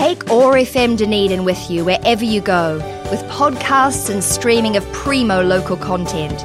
Take 0.00 0.30
OAR 0.30 0.54
FM 0.54 0.96
Dunedin 0.96 1.44
with 1.44 1.70
you 1.70 1.84
wherever 1.84 2.24
you 2.24 2.40
go, 2.40 2.76
with 3.10 3.20
podcasts 3.24 4.08
and 4.08 4.24
streaming 4.24 4.78
of 4.78 4.92
primo 4.94 5.42
local 5.42 5.76
content. 5.76 6.38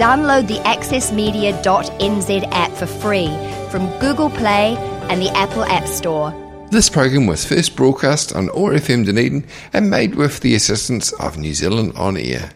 Download 0.00 0.48
the 0.48 0.56
accessmedia.nz 0.60 2.48
app 2.52 2.72
for 2.72 2.86
free 2.86 3.26
from 3.70 3.86
Google 3.98 4.30
Play 4.30 4.78
and 5.10 5.20
the 5.20 5.28
Apple 5.36 5.62
App 5.64 5.86
Store. 5.86 6.32
This 6.70 6.88
program 6.88 7.26
was 7.26 7.44
first 7.44 7.76
broadcast 7.76 8.34
on 8.34 8.48
OAR 8.48 8.72
FM 8.72 9.04
Dunedin 9.04 9.46
and 9.74 9.90
made 9.90 10.14
with 10.14 10.40
the 10.40 10.54
assistance 10.54 11.12
of 11.20 11.36
New 11.36 11.52
Zealand 11.52 11.92
On 11.96 12.16
Air. 12.16 12.50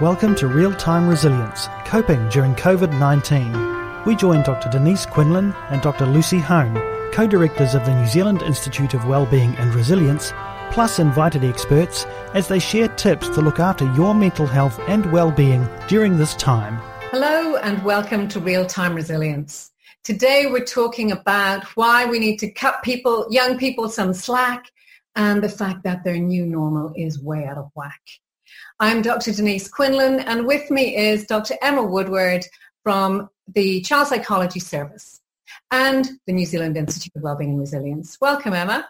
Welcome 0.00 0.34
to 0.34 0.48
Real 0.48 0.74
Time 0.74 1.06
Resilience 1.06 1.68
Coping 1.84 2.28
During 2.30 2.56
COVID 2.56 2.98
19. 2.98 3.79
We 4.06 4.16
join 4.16 4.42
Dr. 4.42 4.70
Denise 4.70 5.04
Quinlan 5.04 5.52
and 5.68 5.82
Dr. 5.82 6.06
Lucy 6.06 6.38
Hone, 6.38 6.74
co 7.12 7.26
directors 7.26 7.74
of 7.74 7.84
the 7.84 7.94
New 7.94 8.06
Zealand 8.06 8.40
Institute 8.40 8.94
of 8.94 9.04
Wellbeing 9.04 9.54
and 9.56 9.74
Resilience, 9.74 10.32
plus 10.70 10.98
invited 10.98 11.44
experts 11.44 12.06
as 12.32 12.48
they 12.48 12.58
share 12.58 12.88
tips 12.88 13.28
to 13.28 13.42
look 13.42 13.60
after 13.60 13.84
your 13.92 14.14
mental 14.14 14.46
health 14.46 14.80
and 14.88 15.12
well-being 15.12 15.68
during 15.86 16.16
this 16.16 16.34
time. 16.36 16.80
Hello 17.10 17.56
and 17.56 17.84
welcome 17.84 18.26
to 18.28 18.40
Real 18.40 18.64
Time 18.64 18.94
Resilience. 18.94 19.70
Today 20.02 20.46
we're 20.46 20.64
talking 20.64 21.12
about 21.12 21.64
why 21.76 22.06
we 22.06 22.18
need 22.18 22.38
to 22.38 22.50
cut 22.50 22.82
people, 22.82 23.26
young 23.28 23.58
people 23.58 23.90
some 23.90 24.14
slack 24.14 24.64
and 25.14 25.44
the 25.44 25.48
fact 25.50 25.82
that 25.84 26.04
their 26.04 26.16
new 26.16 26.46
normal 26.46 26.94
is 26.96 27.22
way 27.22 27.44
out 27.44 27.58
of 27.58 27.70
whack. 27.74 28.00
I'm 28.78 29.02
Dr. 29.02 29.32
Denise 29.32 29.68
Quinlan 29.68 30.20
and 30.20 30.46
with 30.46 30.70
me 30.70 30.96
is 30.96 31.26
Dr. 31.26 31.56
Emma 31.60 31.82
Woodward 31.82 32.46
from 32.82 33.28
the 33.52 33.80
Child 33.82 34.08
Psychology 34.08 34.60
Service 34.60 35.20
and 35.70 36.08
the 36.26 36.32
New 36.32 36.46
Zealand 36.46 36.76
Institute 36.76 37.12
of 37.16 37.22
Wellbeing 37.22 37.50
and 37.50 37.60
Resilience. 37.60 38.16
Welcome, 38.20 38.54
Emma. 38.54 38.88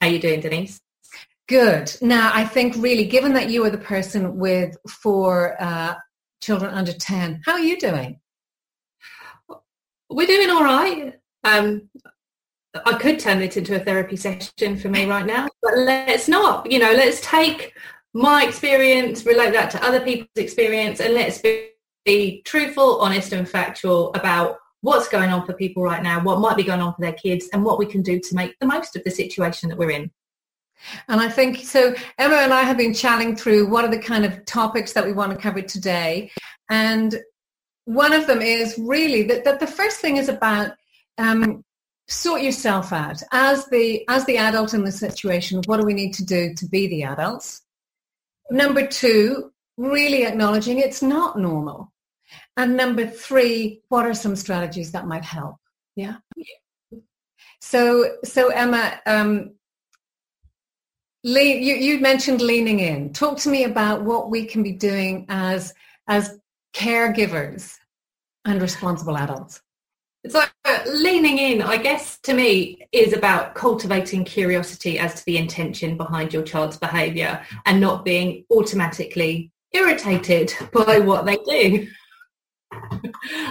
How 0.00 0.08
are 0.08 0.10
you 0.10 0.18
doing, 0.18 0.40
Denise? 0.40 0.80
Good. 1.48 1.96
Now, 2.00 2.30
I 2.32 2.44
think 2.44 2.74
really, 2.78 3.04
given 3.04 3.34
that 3.34 3.50
you 3.50 3.64
are 3.64 3.70
the 3.70 3.78
person 3.78 4.38
with 4.38 4.76
four 4.88 5.60
uh, 5.62 5.94
children 6.40 6.72
under 6.72 6.92
10, 6.92 7.42
how 7.44 7.52
are 7.52 7.60
you 7.60 7.78
doing? 7.78 8.20
We're 10.08 10.26
doing 10.26 10.50
all 10.50 10.64
right. 10.64 11.14
Um, 11.44 11.88
I 12.74 12.94
could 12.94 13.18
turn 13.18 13.42
it 13.42 13.56
into 13.56 13.76
a 13.76 13.80
therapy 13.80 14.16
session 14.16 14.76
for 14.76 14.88
me 14.88 15.04
right 15.04 15.26
now, 15.26 15.48
but 15.60 15.76
let's 15.76 16.28
not. 16.28 16.70
You 16.70 16.78
know, 16.78 16.92
let's 16.92 17.20
take 17.20 17.74
my 18.14 18.44
experience, 18.44 19.26
relate 19.26 19.52
that 19.52 19.70
to 19.72 19.84
other 19.84 20.00
people's 20.00 20.28
experience, 20.36 21.00
and 21.00 21.14
let's 21.14 21.38
be, 21.38 21.68
be 22.04 22.42
truthful, 22.42 23.00
honest, 23.00 23.32
and 23.32 23.48
factual 23.48 24.12
about 24.14 24.58
what's 24.80 25.08
going 25.08 25.30
on 25.30 25.46
for 25.46 25.52
people 25.52 25.82
right 25.82 26.02
now, 26.02 26.20
what 26.22 26.40
might 26.40 26.56
be 26.56 26.64
going 26.64 26.80
on 26.80 26.92
for 26.94 27.00
their 27.00 27.12
kids, 27.12 27.48
and 27.52 27.64
what 27.64 27.78
we 27.78 27.86
can 27.86 28.02
do 28.02 28.18
to 28.18 28.34
make 28.34 28.58
the 28.58 28.66
most 28.66 28.96
of 28.96 29.04
the 29.04 29.10
situation 29.10 29.68
that 29.68 29.78
we're 29.78 29.90
in. 29.90 30.10
And 31.08 31.20
I 31.20 31.28
think 31.28 31.58
so. 31.58 31.94
Emma 32.18 32.36
and 32.36 32.52
I 32.52 32.62
have 32.62 32.76
been 32.76 32.92
chatting 32.92 33.36
through 33.36 33.68
what 33.68 33.84
are 33.84 33.90
the 33.90 33.98
kind 33.98 34.24
of 34.24 34.44
topics 34.44 34.92
that 34.94 35.06
we 35.06 35.12
want 35.12 35.30
to 35.32 35.38
cover 35.38 35.62
today, 35.62 36.30
and 36.68 37.20
one 37.84 38.12
of 38.12 38.26
them 38.26 38.42
is 38.42 38.78
really 38.78 39.22
that, 39.24 39.44
that 39.44 39.60
the 39.60 39.66
first 39.66 39.98
thing 39.98 40.16
is 40.16 40.28
about 40.28 40.72
um, 41.18 41.64
sort 42.08 42.42
yourself 42.42 42.92
out 42.92 43.22
as 43.32 43.66
the 43.66 44.04
as 44.08 44.24
the 44.26 44.38
adult 44.38 44.74
in 44.74 44.84
the 44.84 44.92
situation. 44.92 45.62
What 45.66 45.78
do 45.78 45.86
we 45.86 45.94
need 45.94 46.14
to 46.14 46.24
do 46.24 46.54
to 46.54 46.66
be 46.66 46.88
the 46.88 47.04
adults? 47.04 47.62
Number 48.50 48.86
two, 48.86 49.52
really 49.82 50.24
acknowledging 50.24 50.78
it's 50.78 51.02
not 51.02 51.38
normal. 51.38 51.92
And 52.56 52.76
number 52.76 53.06
three, 53.06 53.82
what 53.88 54.06
are 54.06 54.14
some 54.14 54.36
strategies 54.36 54.92
that 54.92 55.06
might 55.06 55.24
help? 55.24 55.56
Yeah. 55.96 56.16
So, 57.60 58.16
so 58.24 58.48
Emma, 58.48 59.00
um, 59.06 59.52
you, 61.22 61.74
you 61.74 62.00
mentioned 62.00 62.40
leaning 62.40 62.80
in. 62.80 63.12
Talk 63.12 63.38
to 63.38 63.48
me 63.48 63.64
about 63.64 64.02
what 64.02 64.30
we 64.30 64.44
can 64.44 64.62
be 64.62 64.72
doing 64.72 65.26
as 65.28 65.72
as 66.08 66.38
caregivers 66.74 67.76
and 68.44 68.60
responsible 68.60 69.16
adults. 69.16 69.62
So 70.28 70.42
leaning 70.86 71.38
in, 71.38 71.62
I 71.62 71.76
guess, 71.76 72.18
to 72.20 72.34
me, 72.34 72.86
is 72.92 73.12
about 73.12 73.54
cultivating 73.54 74.24
curiosity 74.24 74.98
as 74.98 75.14
to 75.14 75.24
the 75.24 75.36
intention 75.36 75.96
behind 75.96 76.32
your 76.32 76.42
child's 76.42 76.76
behaviour 76.76 77.44
and 77.66 77.80
not 77.80 78.04
being 78.04 78.44
automatically 78.50 79.51
irritated 79.72 80.52
by 80.72 80.98
what 80.98 81.26
they 81.26 81.36
do. 81.36 81.88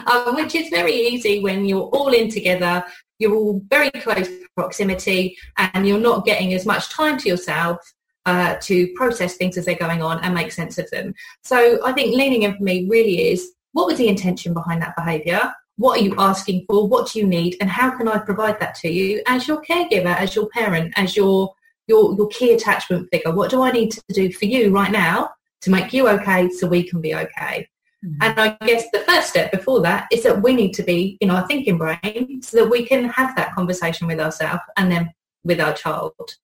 um, 0.08 0.36
which 0.36 0.56
is 0.56 0.70
very 0.70 0.94
easy 0.94 1.42
when 1.42 1.66
you're 1.66 1.90
all 1.90 2.14
in 2.14 2.30
together, 2.30 2.84
you're 3.20 3.36
all 3.36 3.62
very 3.70 3.92
close 3.92 4.28
proximity, 4.56 5.38
and 5.58 5.88
you're 5.88 6.00
not 6.00 6.26
getting 6.26 6.54
as 6.54 6.66
much 6.66 6.90
time 6.90 7.18
to 7.20 7.30
yourself 7.30 7.78
uh, 8.26 8.56
to 8.62 8.92
process 8.96 9.36
things 9.36 9.58
as 9.58 9.66
they're 9.66 9.76
going 9.76 10.02
on 10.02 10.20
and 10.24 10.34
make 10.34 10.52
sense 10.52 10.78
of 10.78 10.90
them. 10.90 11.14
So 11.44 11.84
I 11.86 11.92
think 11.94 12.16
leaning 12.16 12.44
in 12.44 12.56
for 12.56 12.64
me 12.64 12.88
really 12.90 13.32
is 13.32 13.52
what 13.74 13.88
was 13.88 13.98
the 13.98 14.08
intention 14.08 14.54
behind 14.54 14.82
that 14.82 14.96
behaviour? 14.96 15.54
what 15.82 16.00
are 16.00 16.04
you 16.04 16.14
asking 16.18 16.66
for? 16.68 16.88
What 16.88 17.12
do 17.12 17.20
you 17.20 17.28
need? 17.28 17.58
And 17.60 17.70
how 17.70 17.90
can 17.98 18.08
I 18.08 18.20
provide 18.20 18.60
that 18.60 18.76
to 18.76 18.90
you 18.90 19.22
as 19.26 19.48
your 19.48 19.62
caregiver, 19.64 20.16
as 20.16 20.36
your 20.36 20.48
parent, 20.50 20.94
as 20.96 21.18
your 21.18 21.54
your 21.88 22.16
your 22.16 22.28
key 22.28 22.54
attachment 22.54 23.10
figure? 23.12 23.34
What 23.34 23.50
do 23.50 23.62
I 23.64 23.72
need 23.72 23.92
to 23.92 24.02
do 24.14 24.32
for 24.32 24.46
you 24.46 24.72
right 24.72 24.92
now 24.92 25.32
to 25.62 25.70
make 25.70 25.94
you 25.94 26.08
okay 26.10 26.50
so 26.50 26.68
we 26.68 26.84
can 26.84 27.02
be 27.02 27.16
okay? 27.16 27.68
Mm-hmm. 28.04 28.18
And 28.22 28.40
I 28.40 28.66
guess 28.66 28.86
the 28.92 29.00
first 29.00 29.30
step 29.30 29.52
before 29.52 29.82
that 29.82 30.08
is 30.12 30.24
that 30.24 30.42
we 30.42 30.54
need 30.54 30.74
to 30.74 30.84
be 30.84 31.18
in 31.22 31.30
our 31.30 31.46
thinking 31.48 31.78
brain 31.78 32.42
so 32.42 32.58
that 32.58 32.70
we 32.70 32.86
can 32.86 33.06
have 33.06 33.36
that 33.36 33.54
conversation 33.54 34.08
with 34.08 34.20
ourselves 34.20 34.64
and 34.78 34.92
then 34.92 35.14
with 35.44 35.60
our 35.60 35.74
child. 35.74 36.38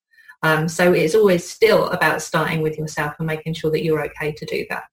Um, 0.44 0.68
so 0.68 0.94
it's 0.94 1.16
always 1.16 1.50
still 1.50 1.90
about 1.90 2.22
starting 2.22 2.62
with 2.62 2.78
yourself 2.78 3.16
and 3.18 3.26
making 3.26 3.56
sure 3.56 3.72
that 3.72 3.84
you're 3.84 4.06
okay 4.06 4.32
to 4.34 4.46
do 4.46 4.66
that. 4.70 4.84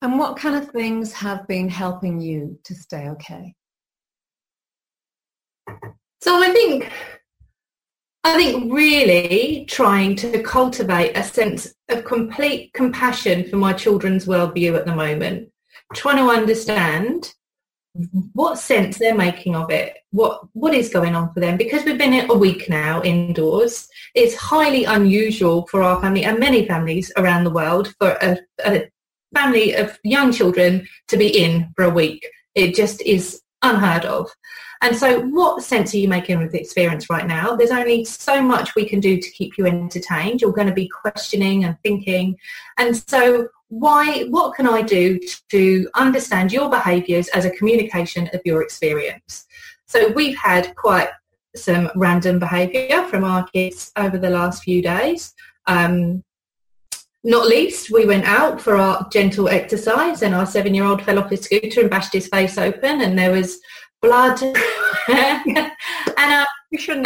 And 0.00 0.18
what 0.18 0.38
kind 0.38 0.56
of 0.56 0.70
things 0.70 1.12
have 1.12 1.46
been 1.46 1.68
helping 1.68 2.20
you 2.20 2.58
to 2.64 2.74
stay 2.74 3.08
okay? 3.10 3.54
So 6.22 6.42
I 6.42 6.50
think 6.50 6.90
I 8.22 8.36
think 8.36 8.72
really 8.72 9.64
trying 9.68 10.14
to 10.16 10.42
cultivate 10.42 11.16
a 11.16 11.22
sense 11.22 11.72
of 11.88 12.04
complete 12.04 12.72
compassion 12.74 13.48
for 13.48 13.56
my 13.56 13.72
children's 13.72 14.26
worldview 14.26 14.76
at 14.76 14.84
the 14.84 14.94
moment, 14.94 15.50
trying 15.94 16.18
to 16.18 16.30
understand 16.30 17.32
what 18.34 18.58
sense 18.58 18.98
they're 18.98 19.16
making 19.16 19.56
of 19.56 19.70
it, 19.70 19.96
what 20.10 20.42
what 20.52 20.74
is 20.74 20.90
going 20.90 21.16
on 21.16 21.32
for 21.32 21.40
them. 21.40 21.56
Because 21.56 21.84
we've 21.84 21.98
been 21.98 22.30
a 22.30 22.36
week 22.36 22.68
now 22.68 23.02
indoors, 23.02 23.88
it's 24.14 24.36
highly 24.36 24.84
unusual 24.84 25.66
for 25.68 25.82
our 25.82 26.00
family 26.00 26.24
and 26.24 26.38
many 26.38 26.66
families 26.66 27.10
around 27.16 27.44
the 27.44 27.50
world 27.50 27.94
for 27.98 28.10
a, 28.22 28.38
a 28.64 28.90
family 29.34 29.74
of 29.74 29.98
young 30.04 30.30
children 30.30 30.86
to 31.08 31.16
be 31.16 31.26
in 31.26 31.72
for 31.74 31.84
a 31.86 31.90
week. 31.90 32.26
It 32.54 32.74
just 32.74 33.00
is 33.02 33.40
unheard 33.62 34.04
of. 34.04 34.30
And 34.82 34.96
so 34.96 35.20
what 35.20 35.62
sense 35.62 35.92
are 35.92 35.98
you 35.98 36.08
making 36.08 36.38
with 36.38 36.52
the 36.52 36.60
experience 36.60 37.10
right 37.10 37.26
now? 37.26 37.54
There's 37.54 37.70
only 37.70 38.04
so 38.04 38.40
much 38.40 38.74
we 38.74 38.88
can 38.88 38.98
do 38.98 39.20
to 39.20 39.30
keep 39.30 39.58
you 39.58 39.66
entertained. 39.66 40.40
You're 40.40 40.52
going 40.52 40.68
to 40.68 40.74
be 40.74 40.88
questioning 40.88 41.64
and 41.64 41.76
thinking. 41.82 42.36
And 42.78 42.96
so 43.08 43.48
why, 43.68 44.24
what 44.30 44.54
can 44.54 44.66
I 44.66 44.80
do 44.82 45.20
to 45.50 45.88
understand 45.94 46.50
your 46.50 46.70
behaviours 46.70 47.28
as 47.28 47.44
a 47.44 47.50
communication 47.50 48.30
of 48.32 48.40
your 48.44 48.62
experience? 48.62 49.46
So 49.86 50.08
we've 50.12 50.36
had 50.36 50.74
quite 50.76 51.10
some 51.54 51.90
random 51.94 52.38
behaviour 52.38 53.04
from 53.04 53.24
our 53.24 53.46
kids 53.48 53.92
over 53.96 54.16
the 54.16 54.30
last 54.30 54.62
few 54.62 54.80
days. 54.80 55.34
Um, 55.66 56.24
not 57.22 57.46
least, 57.46 57.90
we 57.90 58.06
went 58.06 58.24
out 58.24 58.60
for 58.60 58.76
our 58.76 59.06
gentle 59.10 59.48
exercise 59.48 60.22
and 60.22 60.34
our 60.34 60.46
seven-year-old 60.46 61.02
fell 61.02 61.18
off 61.18 61.30
his 61.30 61.42
scooter 61.42 61.82
and 61.82 61.90
bashed 61.90 62.12
his 62.12 62.28
face 62.28 62.56
open 62.56 63.02
and 63.02 63.18
there 63.18 63.30
was 63.32 63.60
blood. 64.00 64.42
and, 64.42 65.58
uh, 65.58 66.46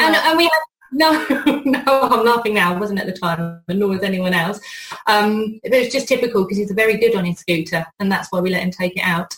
and, 0.01 0.15
and, 0.15 0.39
we 0.39 0.45
had, 0.45 0.53
no, 0.93 1.27
no, 1.65 1.83
I'm 1.87 2.25
laughing 2.25 2.55
now. 2.55 2.75
I 2.75 2.79
wasn't 2.79 3.01
at 3.01 3.07
the 3.07 3.13
time, 3.13 3.61
and 3.69 3.79
nor 3.79 3.89
was 3.89 4.03
anyone 4.03 4.35
else. 4.35 4.61
Um, 5.07 5.61
it 5.65 5.73
was 5.73 5.93
just 5.93 6.07
typical 6.09 6.45
because 6.45 6.59
he's 6.59 6.71
very 6.71 6.97
good 6.97 7.17
on 7.17 7.25
his 7.25 7.39
scooter, 7.39 7.85
and 7.99 8.11
that's 8.11 8.31
why 8.31 8.41
we 8.41 8.51
let 8.51 8.63
him 8.63 8.71
take 8.71 8.97
it 8.97 9.03
out. 9.05 9.35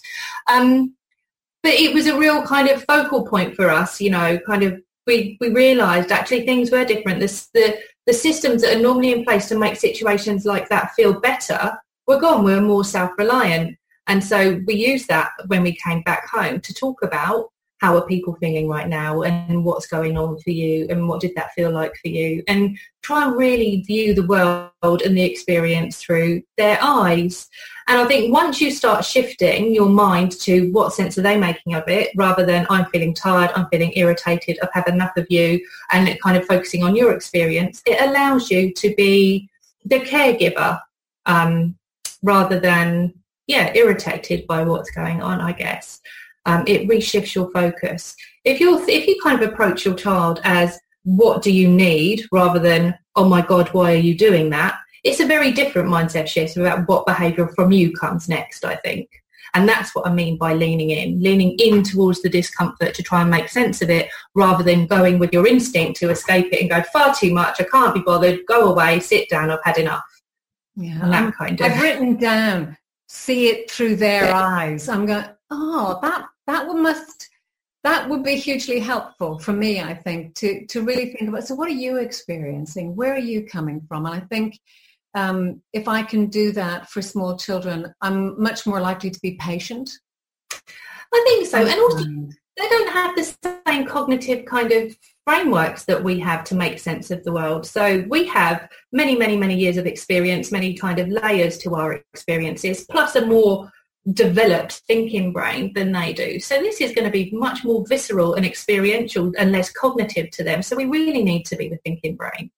Um, 0.48 0.94
but 1.62 1.72
it 1.72 1.94
was 1.94 2.06
a 2.06 2.18
real 2.18 2.42
kind 2.42 2.68
of 2.68 2.84
focal 2.84 3.26
point 3.26 3.56
for 3.56 3.70
us, 3.70 4.00
you 4.00 4.10
know, 4.10 4.38
kind 4.46 4.62
of 4.62 4.80
we, 5.06 5.36
we 5.40 5.50
realised 5.50 6.10
actually 6.10 6.44
things 6.44 6.70
were 6.70 6.84
different. 6.84 7.20
The, 7.20 7.46
the, 7.54 7.78
the 8.06 8.12
systems 8.12 8.62
that 8.62 8.76
are 8.76 8.80
normally 8.80 9.12
in 9.12 9.24
place 9.24 9.48
to 9.48 9.58
make 9.58 9.76
situations 9.76 10.44
like 10.44 10.68
that 10.68 10.94
feel 10.94 11.20
better 11.20 11.76
were 12.06 12.20
gone. 12.20 12.44
We 12.44 12.54
were 12.54 12.60
more 12.60 12.84
self-reliant. 12.84 13.76
And 14.08 14.22
so 14.22 14.60
we 14.66 14.74
used 14.74 15.08
that 15.08 15.30
when 15.46 15.62
we 15.62 15.76
came 15.76 16.02
back 16.02 16.28
home 16.28 16.60
to 16.60 16.74
talk 16.74 17.02
about 17.02 17.50
how 17.78 17.96
are 17.96 18.06
people 18.06 18.34
feeling 18.36 18.68
right 18.68 18.88
now 18.88 19.22
and 19.22 19.64
what's 19.64 19.86
going 19.86 20.16
on 20.16 20.38
for 20.38 20.50
you 20.50 20.86
and 20.88 21.08
what 21.08 21.20
did 21.20 21.34
that 21.36 21.52
feel 21.52 21.70
like 21.70 21.94
for 21.96 22.08
you 22.08 22.42
and 22.48 22.78
try 23.02 23.26
and 23.26 23.36
really 23.36 23.82
view 23.82 24.14
the 24.14 24.26
world 24.26 25.02
and 25.02 25.16
the 25.16 25.22
experience 25.22 26.00
through 26.00 26.42
their 26.56 26.78
eyes 26.80 27.48
and 27.88 27.98
i 27.98 28.06
think 28.06 28.32
once 28.32 28.60
you 28.60 28.70
start 28.70 29.04
shifting 29.04 29.74
your 29.74 29.88
mind 29.88 30.32
to 30.32 30.70
what 30.72 30.92
sense 30.92 31.16
are 31.18 31.22
they 31.22 31.38
making 31.38 31.74
of 31.74 31.86
it 31.88 32.10
rather 32.16 32.44
than 32.44 32.66
i'm 32.70 32.86
feeling 32.86 33.14
tired 33.14 33.50
i'm 33.54 33.68
feeling 33.68 33.92
irritated 33.96 34.58
i've 34.62 34.72
had 34.72 34.88
enough 34.88 35.16
of 35.16 35.26
you 35.30 35.60
and 35.92 36.18
kind 36.20 36.36
of 36.36 36.46
focusing 36.46 36.82
on 36.82 36.96
your 36.96 37.12
experience 37.12 37.82
it 37.86 38.00
allows 38.00 38.50
you 38.50 38.72
to 38.72 38.94
be 38.96 39.48
the 39.84 40.00
caregiver 40.00 40.80
um, 41.26 41.76
rather 42.22 42.58
than 42.58 43.12
yeah 43.46 43.72
irritated 43.74 44.46
by 44.46 44.62
what's 44.62 44.90
going 44.90 45.22
on 45.22 45.40
i 45.40 45.52
guess. 45.52 46.00
Um, 46.46 46.62
it 46.68 46.88
reshifts 46.88 47.34
your 47.34 47.50
focus. 47.50 48.14
If 48.44 48.60
you 48.60 48.80
if 48.88 49.06
you 49.08 49.20
kind 49.20 49.42
of 49.42 49.48
approach 49.52 49.84
your 49.84 49.96
child 49.96 50.40
as 50.44 50.78
what 51.02 51.42
do 51.42 51.52
you 51.52 51.68
need? 51.68 52.24
rather 52.32 52.60
than 52.60 52.96
oh 53.16 53.28
my 53.28 53.42
god 53.42 53.68
why 53.74 53.92
are 53.92 54.04
you 54.08 54.16
doing 54.16 54.50
that, 54.50 54.78
it's 55.06 55.20
a 55.20 55.26
very 55.26 55.52
different 55.52 55.88
mindset 55.88 56.26
shift 56.26 56.56
about 56.56 56.88
what 56.88 57.06
behaviour 57.06 57.48
from 57.48 57.72
you 57.72 57.92
comes 57.92 58.28
next. 58.28 58.64
I 58.64 58.76
think. 58.76 59.08
And 59.54 59.66
that's 59.66 59.94
what 59.94 60.06
I 60.06 60.12
mean 60.12 60.36
by 60.36 60.52
leaning 60.52 60.90
in, 60.90 61.22
leaning 61.22 61.56
in 61.58 61.82
towards 61.82 62.20
the 62.20 62.28
discomfort 62.28 62.92
to 62.94 63.02
try 63.02 63.22
and 63.22 63.30
make 63.30 63.48
sense 63.48 63.80
of 63.80 63.88
it 63.88 64.10
rather 64.34 64.62
than 64.62 64.86
going 64.86 65.18
with 65.18 65.32
your 65.32 65.46
instinct 65.46 65.98
to 66.00 66.10
escape 66.10 66.52
it 66.52 66.60
and 66.60 66.68
go 66.68 66.82
far 66.92 67.14
too 67.14 67.32
much. 67.32 67.58
I 67.58 67.64
can't 67.64 67.94
be 67.94 68.02
bothered. 68.02 68.40
Go 68.46 68.70
away, 68.70 69.00
sit 69.00 69.30
down. 69.30 69.50
I've 69.50 69.64
had 69.64 69.78
enough. 69.78 70.04
Yeah. 70.74 70.98
And 71.02 71.12
that 71.12 71.34
kind 71.34 71.58
of. 71.58 71.70
I've 71.72 71.80
written 71.80 72.16
down, 72.16 72.76
see 73.08 73.48
it 73.48 73.70
through 73.70 73.96
their 73.96 74.24
yeah. 74.24 74.38
eyes. 74.38 74.88
I'm 74.90 75.06
going, 75.06 75.24
oh, 75.50 75.98
that 76.02 76.26
that 76.46 76.68
would 76.68 76.76
must 76.76 77.30
that 77.82 78.08
would 78.08 78.24
be 78.24 78.36
hugely 78.36 78.80
helpful 78.80 79.38
for 79.38 79.52
me, 79.52 79.80
I 79.80 79.94
think, 79.94 80.34
to 80.36 80.66
to 80.66 80.82
really 80.82 81.12
think 81.12 81.30
about. 81.30 81.46
So, 81.46 81.54
what 81.54 81.68
are 81.68 81.80
you 81.84 81.96
experiencing? 81.96 82.94
Where 82.94 83.14
are 83.14 83.18
you 83.18 83.46
coming 83.46 83.80
from? 83.88 84.04
And 84.04 84.14
I 84.16 84.20
think 84.20 84.58
um, 85.16 85.62
if 85.72 85.88
I 85.88 86.02
can 86.02 86.26
do 86.26 86.52
that 86.52 86.90
for 86.90 87.00
small 87.00 87.36
children, 87.36 87.92
I'm 88.02 88.40
much 88.40 88.66
more 88.66 88.80
likely 88.80 89.10
to 89.10 89.20
be 89.20 89.38
patient. 89.40 89.90
I 90.52 91.24
think 91.26 91.46
so, 91.46 91.58
and 91.58 91.80
also 91.80 92.04
they 92.58 92.68
don't 92.68 92.90
have 92.90 93.16
the 93.16 93.60
same 93.66 93.86
cognitive 93.86 94.44
kind 94.44 94.72
of 94.72 94.96
frameworks 95.24 95.84
that 95.84 96.04
we 96.04 96.20
have 96.20 96.44
to 96.44 96.54
make 96.54 96.78
sense 96.78 97.10
of 97.10 97.24
the 97.24 97.32
world. 97.32 97.66
So 97.66 98.04
we 98.08 98.26
have 98.26 98.68
many, 98.92 99.16
many, 99.16 99.36
many 99.36 99.56
years 99.56 99.78
of 99.78 99.86
experience, 99.86 100.52
many 100.52 100.74
kind 100.74 100.98
of 100.98 101.08
layers 101.08 101.58
to 101.58 101.74
our 101.74 101.94
experiences, 102.12 102.86
plus 102.90 103.16
a 103.16 103.24
more 103.24 103.70
developed 104.12 104.82
thinking 104.86 105.32
brain 105.32 105.72
than 105.74 105.92
they 105.92 106.12
do. 106.12 106.38
So 106.40 106.60
this 106.60 106.80
is 106.80 106.92
going 106.92 107.06
to 107.06 107.10
be 107.10 107.30
much 107.32 107.64
more 107.64 107.84
visceral 107.88 108.34
and 108.34 108.46
experiential 108.46 109.32
and 109.38 109.50
less 109.50 109.72
cognitive 109.72 110.30
to 110.32 110.44
them. 110.44 110.62
So 110.62 110.76
we 110.76 110.84
really 110.84 111.24
need 111.24 111.44
to 111.46 111.56
be 111.56 111.68
the 111.68 111.78
thinking 111.78 112.16
brain. 112.16 112.50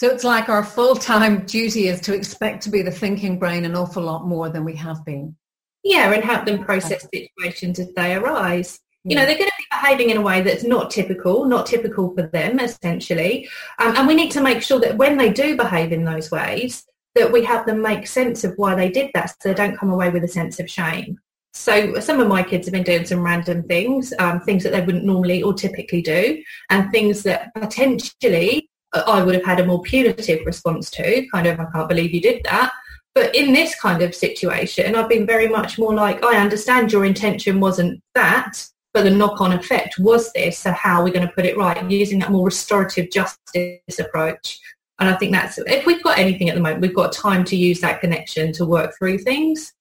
So 0.00 0.08
it's 0.08 0.24
like 0.24 0.48
our 0.48 0.64
full-time 0.64 1.44
duty 1.44 1.88
is 1.88 2.00
to 2.00 2.14
expect 2.14 2.62
to 2.62 2.70
be 2.70 2.80
the 2.80 2.90
thinking 2.90 3.38
brain 3.38 3.66
an 3.66 3.76
awful 3.76 4.02
lot 4.02 4.26
more 4.26 4.48
than 4.48 4.64
we 4.64 4.74
have 4.76 5.04
been. 5.04 5.36
Yeah, 5.84 6.10
and 6.10 6.24
help 6.24 6.46
them 6.46 6.64
process 6.64 7.06
situations 7.12 7.78
as 7.78 7.92
they 7.92 8.14
arise. 8.14 8.80
You 9.04 9.14
know, 9.14 9.26
they're 9.26 9.36
going 9.36 9.50
to 9.50 9.56
be 9.58 9.66
behaving 9.70 10.08
in 10.08 10.16
a 10.16 10.22
way 10.22 10.40
that's 10.40 10.64
not 10.64 10.90
typical, 10.90 11.44
not 11.44 11.66
typical 11.66 12.14
for 12.14 12.22
them, 12.28 12.60
essentially. 12.60 13.46
Um, 13.78 13.94
and 13.94 14.08
we 14.08 14.14
need 14.14 14.30
to 14.30 14.40
make 14.40 14.62
sure 14.62 14.80
that 14.80 14.96
when 14.96 15.18
they 15.18 15.30
do 15.30 15.54
behave 15.54 15.92
in 15.92 16.06
those 16.06 16.30
ways, 16.30 16.82
that 17.14 17.30
we 17.30 17.44
help 17.44 17.66
them 17.66 17.82
make 17.82 18.06
sense 18.06 18.42
of 18.42 18.54
why 18.56 18.74
they 18.74 18.88
did 18.88 19.10
that 19.12 19.34
so 19.42 19.50
they 19.50 19.54
don't 19.54 19.76
come 19.76 19.90
away 19.90 20.08
with 20.08 20.24
a 20.24 20.28
sense 20.28 20.58
of 20.60 20.70
shame. 20.70 21.18
So 21.52 22.00
some 22.00 22.20
of 22.20 22.28
my 22.28 22.42
kids 22.42 22.66
have 22.66 22.72
been 22.72 22.84
doing 22.84 23.04
some 23.04 23.20
random 23.20 23.64
things, 23.64 24.14
um, 24.18 24.40
things 24.40 24.62
that 24.62 24.72
they 24.72 24.80
wouldn't 24.80 25.04
normally 25.04 25.42
or 25.42 25.52
typically 25.52 26.00
do, 26.00 26.42
and 26.70 26.90
things 26.90 27.22
that 27.24 27.52
potentially 27.54 28.70
I 28.92 29.22
would 29.22 29.34
have 29.34 29.44
had 29.44 29.60
a 29.60 29.66
more 29.66 29.82
punitive 29.82 30.44
response 30.44 30.90
to, 30.92 31.26
kind 31.28 31.46
of, 31.46 31.60
I 31.60 31.66
can't 31.72 31.88
believe 31.88 32.12
you 32.12 32.20
did 32.20 32.42
that. 32.44 32.72
But 33.14 33.34
in 33.34 33.52
this 33.52 33.78
kind 33.80 34.02
of 34.02 34.14
situation, 34.14 34.94
I've 34.94 35.08
been 35.08 35.26
very 35.26 35.48
much 35.48 35.78
more 35.78 35.94
like, 35.94 36.24
I 36.24 36.36
understand 36.36 36.92
your 36.92 37.04
intention 37.04 37.60
wasn't 37.60 38.00
that, 38.14 38.64
but 38.92 39.02
the 39.02 39.10
knock-on 39.10 39.52
effect 39.52 39.98
was 39.98 40.32
this, 40.32 40.58
so 40.58 40.72
how 40.72 41.00
are 41.00 41.04
we 41.04 41.10
going 41.10 41.26
to 41.26 41.32
put 41.34 41.44
it 41.44 41.56
right? 41.56 41.90
Using 41.90 42.18
that 42.20 42.30
more 42.30 42.44
restorative 42.44 43.10
justice 43.10 43.98
approach 43.98 44.58
and 45.00 45.08
I 45.08 45.16
think 45.16 45.32
that's, 45.32 45.58
if 45.58 45.86
we've 45.86 46.02
got 46.02 46.18
anything 46.18 46.50
at 46.50 46.54
the 46.54 46.60
moment, 46.60 46.82
we've 46.82 46.94
got 46.94 47.12
time 47.12 47.42
to 47.44 47.56
use 47.56 47.80
that 47.80 48.00
connection 48.02 48.52
to 48.52 48.66
work 48.66 48.96
through 48.98 49.18
things. 49.18 49.72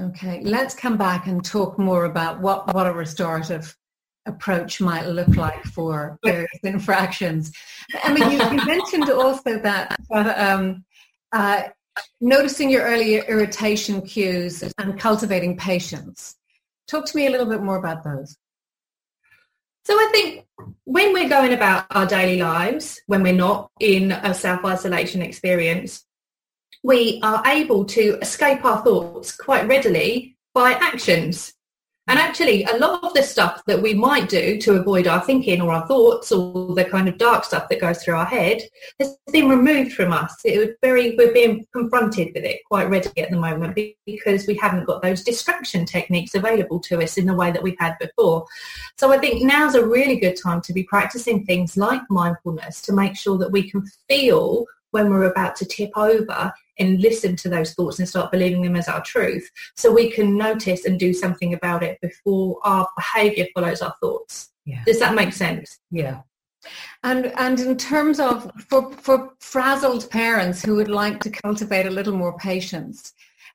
Okay, 0.00 0.40
let's 0.42 0.74
come 0.74 0.96
back 0.96 1.26
and 1.26 1.44
talk 1.44 1.78
more 1.78 2.06
about 2.06 2.40
what, 2.40 2.74
what 2.74 2.86
a 2.86 2.92
restorative 2.92 3.76
approach 4.26 4.80
might 4.80 5.06
look 5.06 5.28
like 5.36 5.62
for 5.64 6.18
various 6.24 6.50
infractions. 6.62 7.52
I 8.02 8.12
mean, 8.12 8.30
you, 8.30 8.38
you 8.38 8.66
mentioned 8.66 9.10
also 9.10 9.58
that 9.58 9.98
um, 10.10 10.84
uh, 11.32 11.64
noticing 12.20 12.70
your 12.70 12.82
early 12.82 13.16
irritation 13.16 14.02
cues 14.02 14.62
and 14.78 14.98
cultivating 14.98 15.56
patience. 15.56 16.36
Talk 16.88 17.06
to 17.06 17.16
me 17.16 17.26
a 17.26 17.30
little 17.30 17.46
bit 17.46 17.62
more 17.62 17.76
about 17.76 18.04
those. 18.04 18.36
So 19.84 19.94
I 19.94 20.08
think 20.12 20.46
when 20.84 21.12
we're 21.12 21.28
going 21.28 21.52
about 21.52 21.86
our 21.90 22.06
daily 22.06 22.40
lives, 22.40 23.00
when 23.06 23.22
we're 23.22 23.34
not 23.34 23.70
in 23.80 24.12
a 24.12 24.32
self-isolation 24.32 25.20
experience, 25.20 26.06
we 26.82 27.20
are 27.22 27.42
able 27.46 27.84
to 27.86 28.18
escape 28.20 28.64
our 28.64 28.82
thoughts 28.82 29.36
quite 29.36 29.66
readily 29.66 30.36
by 30.54 30.72
actions. 30.72 31.53
And 32.06 32.18
actually, 32.18 32.64
a 32.64 32.76
lot 32.76 33.02
of 33.02 33.14
the 33.14 33.22
stuff 33.22 33.62
that 33.66 33.80
we 33.80 33.94
might 33.94 34.28
do 34.28 34.58
to 34.58 34.74
avoid 34.74 35.06
our 35.06 35.22
thinking 35.22 35.62
or 35.62 35.72
our 35.72 35.86
thoughts 35.86 36.30
or 36.32 36.74
the 36.74 36.84
kind 36.84 37.08
of 37.08 37.16
dark 37.16 37.44
stuff 37.44 37.70
that 37.70 37.80
goes 37.80 38.02
through 38.02 38.16
our 38.16 38.26
head 38.26 38.60
has 39.00 39.16
been 39.32 39.48
removed 39.48 39.94
from 39.94 40.12
us. 40.12 40.34
It 40.44 40.58
was 40.58 40.68
very, 40.82 41.16
we're 41.16 41.32
being 41.32 41.66
confronted 41.72 42.32
with 42.34 42.44
it 42.44 42.60
quite 42.66 42.90
readily 42.90 43.22
at 43.22 43.30
the 43.30 43.38
moment 43.38 43.78
because 44.04 44.46
we 44.46 44.54
haven't 44.54 44.84
got 44.84 45.00
those 45.00 45.24
distraction 45.24 45.86
techniques 45.86 46.34
available 46.34 46.78
to 46.80 47.02
us 47.02 47.16
in 47.16 47.24
the 47.24 47.34
way 47.34 47.50
that 47.50 47.62
we've 47.62 47.78
had 47.78 47.96
before. 47.98 48.44
So 48.98 49.10
I 49.10 49.16
think 49.16 49.42
now's 49.42 49.74
a 49.74 49.86
really 49.86 50.16
good 50.16 50.36
time 50.40 50.60
to 50.62 50.74
be 50.74 50.82
practicing 50.82 51.46
things 51.46 51.78
like 51.78 52.02
mindfulness 52.10 52.82
to 52.82 52.92
make 52.92 53.16
sure 53.16 53.38
that 53.38 53.50
we 53.50 53.70
can 53.70 53.82
feel 54.10 54.66
when 54.94 55.10
we're 55.10 55.30
about 55.30 55.56
to 55.56 55.64
tip 55.64 55.90
over 55.96 56.52
and 56.78 57.00
listen 57.00 57.34
to 57.36 57.48
those 57.48 57.74
thoughts 57.74 57.98
and 57.98 58.08
start 58.08 58.30
believing 58.30 58.62
them 58.62 58.76
as 58.76 58.88
our 58.88 59.02
truth 59.02 59.50
so 59.76 59.92
we 59.92 60.10
can 60.10 60.36
notice 60.36 60.84
and 60.84 60.98
do 60.98 61.12
something 61.12 61.52
about 61.52 61.82
it 61.82 62.00
before 62.00 62.58
our 62.62 62.88
behavior 62.96 63.46
follows 63.54 63.82
our 63.82 63.94
thoughts. 64.00 64.50
Yeah. 64.64 64.82
Does 64.86 65.00
that 65.00 65.14
make 65.14 65.32
sense? 65.32 65.78
Yeah. 65.90 66.22
And 67.02 67.26
and 67.36 67.60
in 67.60 67.76
terms 67.76 68.18
of 68.20 68.50
for 68.68 68.90
for 68.92 69.32
frazzled 69.40 70.08
parents 70.10 70.64
who 70.64 70.76
would 70.76 70.88
like 70.88 71.20
to 71.20 71.30
cultivate 71.30 71.86
a 71.86 71.90
little 71.90 72.16
more 72.16 72.38
patience, 72.38 73.12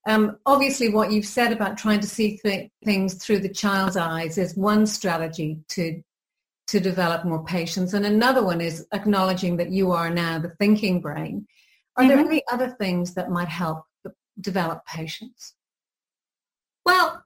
um, 0.08 0.38
obviously 0.46 0.90
what 0.90 1.12
you've 1.12 1.26
said 1.26 1.52
about 1.52 1.78
trying 1.78 2.02
to 2.02 2.08
see 2.08 2.38
th- 2.38 2.70
things 2.86 3.16
through 3.16 3.40
the 3.40 3.50
child's 3.50 3.98
eyes 3.98 4.38
is 4.38 4.56
one 4.56 4.86
strategy 4.86 5.58
to 5.70 6.04
to 6.70 6.80
develop 6.80 7.26
more 7.26 7.44
patience, 7.46 7.94
and 7.94 8.06
another 8.06 8.44
one 8.44 8.62
is 8.62 8.88
acknowledging 8.94 9.58
that 9.58 9.72
you 9.72 9.92
are 9.92 10.10
now 10.10 10.40
the 10.40 10.50
thinking 10.60 11.02
brain 11.02 11.46
are 12.00 12.04
mm-hmm. 12.04 12.10
there 12.10 12.20
any 12.20 12.44
other 12.50 12.70
things 12.70 13.14
that 13.16 13.30
might 13.30 13.50
help 13.50 13.84
develop 14.40 14.86
patience? 14.86 15.54
Well, 16.86 17.24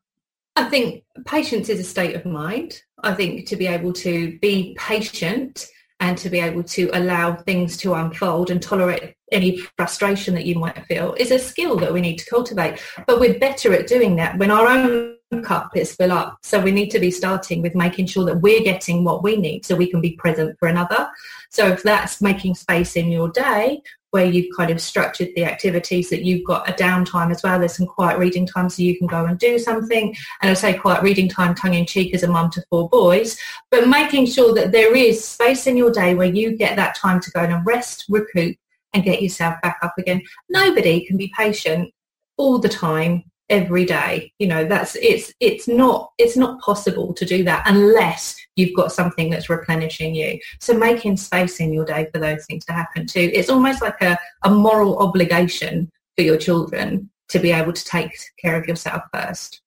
I 0.55 0.65
think 0.65 1.03
patience 1.25 1.69
is 1.69 1.79
a 1.79 1.83
state 1.83 2.15
of 2.15 2.25
mind. 2.25 2.81
I 3.03 3.13
think 3.13 3.47
to 3.47 3.55
be 3.55 3.67
able 3.67 3.93
to 3.93 4.38
be 4.39 4.75
patient 4.79 5.67
and 6.00 6.17
to 6.17 6.29
be 6.29 6.39
able 6.39 6.63
to 6.63 6.89
allow 6.93 7.35
things 7.35 7.77
to 7.77 7.93
unfold 7.93 8.50
and 8.50 8.62
tolerate 8.62 9.15
any 9.31 9.57
frustration 9.77 10.33
that 10.35 10.45
you 10.45 10.55
might 10.55 10.85
feel 10.88 11.13
is 11.13 11.31
a 11.31 11.39
skill 11.39 11.77
that 11.77 11.93
we 11.93 12.01
need 12.01 12.17
to 12.17 12.29
cultivate. 12.29 12.79
But 13.07 13.19
we're 13.19 13.39
better 13.39 13.73
at 13.73 13.88
doing 13.88 14.15
that 14.17 14.38
when 14.38 14.51
our 14.51 14.67
own 14.67 15.17
cup 15.41 15.75
is 15.75 15.95
full 15.95 16.11
up. 16.11 16.37
So 16.43 16.61
we 16.61 16.71
need 16.71 16.89
to 16.91 16.99
be 16.99 17.11
starting 17.11 17.61
with 17.61 17.75
making 17.75 18.07
sure 18.07 18.25
that 18.25 18.41
we're 18.41 18.63
getting 18.63 19.03
what 19.03 19.23
we 19.23 19.37
need 19.37 19.65
so 19.65 19.75
we 19.75 19.89
can 19.89 20.01
be 20.01 20.11
present 20.11 20.57
for 20.59 20.67
another. 20.67 21.09
So 21.49 21.67
if 21.69 21.83
that's 21.83 22.21
making 22.21 22.55
space 22.55 22.95
in 22.95 23.09
your 23.09 23.29
day 23.29 23.81
where 24.13 24.25
you've 24.25 24.55
kind 24.55 24.69
of 24.69 24.79
structured 24.79 25.29
the 25.35 25.43
activities 25.43 26.11
that 26.11 26.23
you've 26.23 26.45
got 26.45 26.69
a 26.69 26.73
downtime 26.73 27.31
as 27.31 27.41
well. 27.41 27.57
There's 27.57 27.75
some 27.75 27.87
quiet 27.87 28.19
reading 28.19 28.45
time 28.45 28.69
so 28.69 28.83
you 28.83 28.95
can 28.95 29.07
go 29.07 29.25
and 29.25 29.39
do 29.39 29.57
something. 29.57 30.15
And 30.39 30.51
I 30.51 30.53
say 30.53 30.75
quiet 30.75 31.01
reading 31.01 31.27
time 31.27 31.55
tongue 31.55 31.73
in 31.73 31.87
cheek 31.87 32.13
as 32.13 32.21
a 32.21 32.27
mum 32.27 32.51
to 32.51 32.63
four 32.69 32.87
boys, 32.89 33.39
but 33.71 33.87
making 33.87 34.27
sure 34.27 34.53
that 34.53 34.71
there 34.71 34.95
is 34.95 35.27
space 35.27 35.65
in 35.65 35.77
your 35.77 35.91
day 35.91 36.13
where 36.13 36.27
you 36.27 36.55
get 36.55 36.75
that 36.75 36.93
time 36.93 37.21
to 37.21 37.31
go 37.31 37.39
and 37.39 37.65
rest, 37.65 38.05
recoup 38.07 38.55
and 38.93 39.03
get 39.03 39.23
yourself 39.23 39.55
back 39.63 39.79
up 39.81 39.95
again. 39.97 40.21
Nobody 40.47 41.07
can 41.07 41.17
be 41.17 41.33
patient 41.35 41.91
all 42.37 42.59
the 42.59 42.69
time 42.69 43.23
every 43.53 43.86
day 43.86 44.33
you 44.39 44.48
know 44.48 44.65
that's 44.65 44.95
it's 44.95 45.31
it's 45.39 45.67
not 45.67 46.12
it's 46.17 46.36
not 46.36 46.60
possible 46.60 47.13
to 47.13 47.24
do 47.24 47.43
that 47.43 47.62
unless 47.67 48.36
you've 48.55 48.75
got 48.75 48.91
something 48.91 49.29
that's 49.29 49.48
replenishing 49.48 50.15
you 50.15 50.39
so 50.60 50.74
making 50.74 51.15
space 51.15 51.60
in 51.60 51.72
your 51.72 51.86
day 51.86 52.07
for 52.12 52.19
those 52.19 52.43
things 52.48 52.65
to 52.65 52.74
happen 52.74 53.05
too 53.05 53.29
it's 53.31 53.51
almost 53.51 53.79
like 53.79 54.01
a, 54.01 54.17
a 54.41 54.50
moral 54.50 54.98
obligation 54.98 55.88
for 56.15 56.24
your 56.24 56.36
children 56.36 57.07
to 57.29 57.38
be 57.38 57.51
able 57.51 57.72
to 57.72 57.86
take 57.86 58.12
care 58.41 58.60
of 58.60 58.67
yourself 58.67 59.03
first 59.13 59.62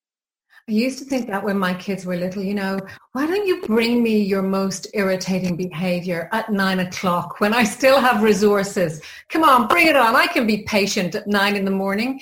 I 0.69 0.73
used 0.73 0.99
to 0.99 1.05
think 1.05 1.29
that 1.29 1.45
when 1.45 1.57
my 1.57 1.75
kids 1.75 2.05
were 2.05 2.17
little, 2.17 2.43
you 2.43 2.53
know, 2.53 2.81
why 3.13 3.25
don't 3.25 3.47
you 3.47 3.63
bring 3.63 4.03
me 4.03 4.21
your 4.21 4.43
most 4.43 4.89
irritating 4.95 5.57
behavior 5.57 6.29
at 6.33 6.51
nine 6.51 6.81
o'clock 6.81 7.39
when 7.39 7.55
I 7.55 7.63
still 7.63 8.01
have 8.01 8.25
resources? 8.25 9.01
Come 9.29 9.45
on, 9.45 9.69
bring 9.69 9.87
it 9.87 9.95
on. 9.95 10.17
I 10.17 10.27
can 10.27 10.45
be 10.45 10.65
patient 10.65 11.15
at 11.15 11.29
nine 11.29 11.55
in 11.55 11.65
the 11.65 11.71
morning. 11.71 12.21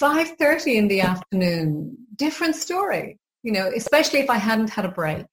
5.30 0.00 0.76
in 0.76 0.88
the 0.88 1.02
afternoon, 1.02 1.96
different 2.16 2.56
story, 2.56 3.18
you 3.42 3.52
know, 3.52 3.70
especially 3.76 4.20
if 4.20 4.30
I 4.30 4.36
hadn't 4.36 4.70
had 4.70 4.86
a 4.86 4.90
break. 4.90 5.26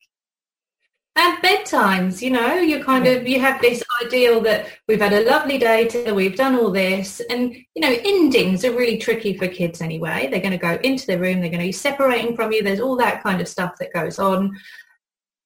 And 1.15 1.41
bedtimes 1.41 2.21
you 2.21 2.29
know 2.29 2.53
you 2.57 2.83
kind 2.83 3.07
of 3.07 3.27
you 3.27 3.39
have 3.39 3.59
this 3.59 3.83
ideal 4.05 4.39
that 4.41 4.67
we've 4.87 5.01
had 5.01 5.13
a 5.13 5.25
lovely 5.27 5.57
day 5.57 5.87
today 5.87 6.11
we've 6.11 6.35
done 6.35 6.55
all 6.55 6.69
this 6.69 7.19
and 7.31 7.55
you 7.55 7.81
know 7.81 7.91
endings 8.05 8.63
are 8.63 8.71
really 8.71 8.99
tricky 8.99 9.35
for 9.35 9.47
kids 9.47 9.81
anyway. 9.81 10.27
They're 10.29 10.41
going 10.41 10.51
to 10.51 10.59
go 10.59 10.77
into 10.83 11.07
the 11.07 11.17
room 11.17 11.39
they're 11.39 11.49
going 11.49 11.61
to 11.61 11.65
be 11.65 11.71
separating 11.71 12.35
from 12.35 12.51
you 12.51 12.61
there's 12.61 12.79
all 12.79 12.95
that 12.97 13.23
kind 13.23 13.41
of 13.41 13.47
stuff 13.47 13.71
that 13.79 13.93
goes 13.93 14.19
on 14.19 14.55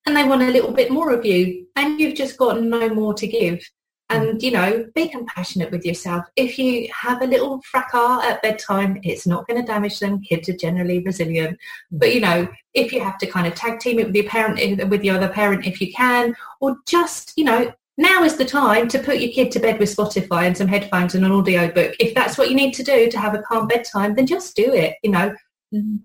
and 0.06 0.14
they 0.14 0.26
want 0.26 0.42
a 0.42 0.52
little 0.52 0.74
bit 0.74 0.92
more 0.92 1.12
of 1.12 1.26
you 1.26 1.68
and 1.78 2.02
you've 2.02 2.16
just 2.16 2.38
got 2.38 2.62
no 2.62 2.90
more 2.90 3.14
to 3.14 3.26
give 3.26 3.66
and 4.12 4.44
you 4.44 4.52
know 4.52 4.86
be 4.94 5.08
compassionate 5.08 5.72
with 5.72 5.86
yourself. 5.86 6.26
If 6.36 6.60
you 6.60 6.90
have 6.94 7.22
a 7.22 7.26
little 7.26 7.62
fracas 7.62 8.24
at 8.24 8.42
bedtime 8.42 9.00
it's 9.04 9.26
not 9.26 9.48
going 9.48 9.60
to 9.60 9.66
damage 9.66 10.00
them. 10.00 10.22
Kids 10.22 10.50
are 10.50 10.58
generally 10.58 11.00
resilient. 11.00 11.58
But 11.92 12.14
you 12.14 12.22
know 12.22 12.48
if 12.74 12.92
you 12.92 13.02
have 13.02 13.18
to 13.20 13.28
kind 13.28 13.48
of 13.48 13.56
tag 13.56 13.80
team 13.80 14.00
it 14.00 14.08
with 14.08 14.16
your 14.16 14.26
parent 14.26 14.60
eh, 14.60 14.84
with 14.84 15.04
your 15.04 15.16
other 15.16 15.30
parent 15.30 15.66
if 15.66 15.82
you 15.82 15.92
can 15.94 16.36
or 16.60 16.78
just 16.88 17.34
you 17.36 17.44
know 17.44 17.74
now 17.98 18.24
is 18.24 18.38
the 18.38 18.46
time 18.46 18.88
to 18.88 19.00
put 19.00 19.20
your 19.20 19.32
kid 19.32 19.52
to 19.52 19.60
bed 19.60 19.78
with 19.78 19.94
spotify 19.94 20.48
and 20.48 20.58
some 20.58 20.68
headphones 20.68 21.14
and 21.16 21.26
an 21.26 21.32
audio 21.32 21.72
book. 21.72 21.96
If 22.00 22.14
that's 22.14 22.38
what 22.38 22.50
you 22.50 22.56
need 22.56 22.74
to 22.76 22.84
do 22.84 23.10
to 23.10 23.20
have 23.20 23.34
a 23.34 23.42
calm 23.42 23.68
bedtime 23.68 24.16
then 24.16 24.28
just 24.28 24.56
do 24.56 24.74
it 24.74 24.96
you 25.04 25.12
know. 25.12 25.36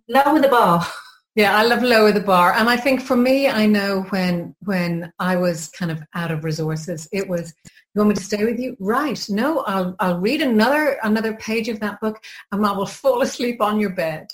Lower 0.09 0.39
the 0.39 0.49
bar 0.49 0.87
Yeah, 1.37 1.55
I 1.55 1.65
love 1.65 1.83
lower 1.83 2.13
the 2.13 2.21
bar. 2.21 2.55
And 2.55 2.67
I 2.71 2.79
think 2.79 3.03
for 3.03 3.15
me, 3.15 3.47
I 3.47 3.67
know 3.67 4.07
when 4.09 4.57
when 4.65 5.13
I 5.19 5.37
was 5.37 5.69
kind 5.69 5.91
of 5.91 6.03
out 6.15 6.31
of 6.31 6.45
resources, 6.45 7.07
it 7.13 7.29
was, 7.29 7.53
you 7.67 7.99
want 8.01 8.09
me 8.09 8.15
to 8.15 8.23
stay 8.23 8.43
with 8.43 8.59
you? 8.59 8.75
Right. 8.81 9.23
No, 9.29 9.61
I'll 9.61 9.95
I'll 10.01 10.19
read 10.19 10.41
another 10.41 10.99
another 11.03 11.35
page 11.37 11.69
of 11.69 11.79
that 11.81 12.01
book 12.01 12.25
and 12.53 12.65
I 12.65 12.73
will 12.73 12.87
fall 12.87 13.21
asleep 13.21 13.61
on 13.61 13.79
your 13.79 13.91
bed. 13.91 14.29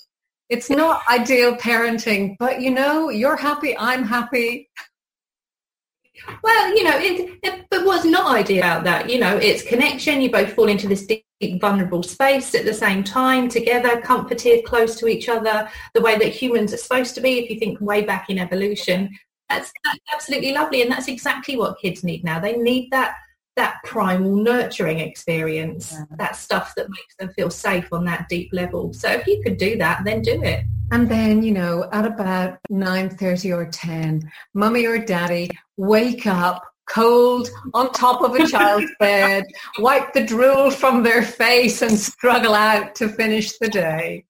It's 0.48 0.70
not 0.70 1.02
ideal 1.10 1.56
parenting, 1.56 2.36
but 2.38 2.60
you 2.60 2.70
know, 2.70 3.10
you're 3.10 3.36
happy, 3.36 3.76
I'm 3.76 4.04
happy. 4.04 4.70
Well, 6.44 6.76
you 6.76 6.84
know, 6.84 6.98
it, 6.98 7.38
it, 7.42 7.66
but 7.68 7.84
what's 7.84 8.04
not 8.04 8.32
ideal 8.32 8.58
about 8.58 8.84
that? 8.84 9.10
You 9.10 9.18
know, 9.18 9.38
it's 9.38 9.64
connection. 9.64 10.20
You 10.20 10.30
both 10.30 10.52
fall 10.52 10.68
into 10.68 10.86
this 10.86 11.04
deep, 11.04 11.24
vulnerable 11.60 12.02
space 12.02 12.54
at 12.54 12.64
the 12.64 12.74
same 12.74 13.04
time, 13.04 13.48
together, 13.48 14.00
comforted, 14.00 14.64
close 14.64 14.96
to 14.96 15.06
each 15.06 15.28
other, 15.28 15.68
the 15.94 16.00
way 16.00 16.18
that 16.18 16.28
humans 16.28 16.72
are 16.72 16.78
supposed 16.78 17.14
to 17.14 17.20
be. 17.20 17.38
If 17.38 17.50
you 17.50 17.58
think 17.58 17.80
way 17.80 18.02
back 18.02 18.30
in 18.30 18.38
evolution, 18.38 19.10
that's, 19.48 19.72
that's 19.84 19.98
absolutely 20.12 20.52
lovely, 20.52 20.82
and 20.82 20.90
that's 20.90 21.08
exactly 21.08 21.56
what 21.56 21.78
kids 21.78 22.04
need 22.04 22.24
now. 22.24 22.40
They 22.40 22.56
need 22.56 22.90
that 22.90 23.16
that 23.56 23.76
primal 23.84 24.36
nurturing 24.36 25.00
experience, 25.00 25.92
yeah. 25.92 26.04
that 26.16 26.36
stuff 26.36 26.72
that 26.74 26.88
makes 26.88 27.14
them 27.18 27.28
feel 27.34 27.50
safe 27.50 27.86
on 27.92 28.04
that 28.04 28.26
deep 28.28 28.48
level. 28.52 28.92
So 28.94 29.10
if 29.10 29.26
you 29.26 29.42
could 29.42 29.58
do 29.58 29.76
that, 29.76 30.04
then 30.04 30.22
do 30.22 30.42
it. 30.42 30.64
And 30.90 31.08
then, 31.08 31.42
you 31.42 31.52
know, 31.52 31.88
at 31.92 32.04
about 32.04 32.58
9.30 32.70 33.56
or 33.56 33.66
10, 33.66 34.30
mummy 34.54 34.86
or 34.86 34.98
daddy 34.98 35.50
wake 35.76 36.26
up 36.26 36.71
cold 36.92 37.48
on 37.74 37.90
top 37.92 38.22
of 38.22 38.34
a 38.34 38.46
child's 38.46 38.90
bed, 39.00 39.44
wipe 39.78 40.12
the 40.12 40.24
drool 40.24 40.70
from 40.70 41.02
their 41.02 41.22
face 41.22 41.82
and 41.82 41.98
struggle 41.98 42.54
out 42.54 42.94
to 42.96 43.08
finish 43.08 43.58
the 43.58 43.68
day. 43.68 44.24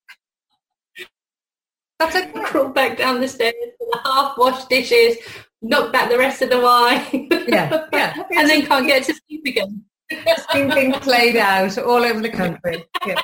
That's 1.99 2.17
a 2.17 2.27
crawl 2.43 2.69
back 2.69 2.99
down 2.99 3.21
the 3.21 3.29
stairs 3.29 3.55
the 3.79 4.01
half-washed 4.05 4.69
dishes, 4.69 5.17
knock 5.61 5.93
back 5.93 6.11
the 6.11 6.19
rest 6.19 6.43
of 6.43 6.51
the 6.51 6.61
wine. 6.61 7.29
Yeah, 7.49 7.87
yeah. 7.93 8.23
and 8.37 8.49
then 8.49 8.67
can't 8.67 8.87
get 8.87 9.05
to 9.05 9.15
sleep 9.15 9.43
again. 9.47 9.85
It's 10.11 10.47
been 10.53 10.73
being 10.75 10.93
played 10.93 11.37
out 11.37 11.79
all 11.79 12.05
over 12.05 12.21
the 12.21 12.29
country. 12.29 12.85
Yeah. 13.07 13.21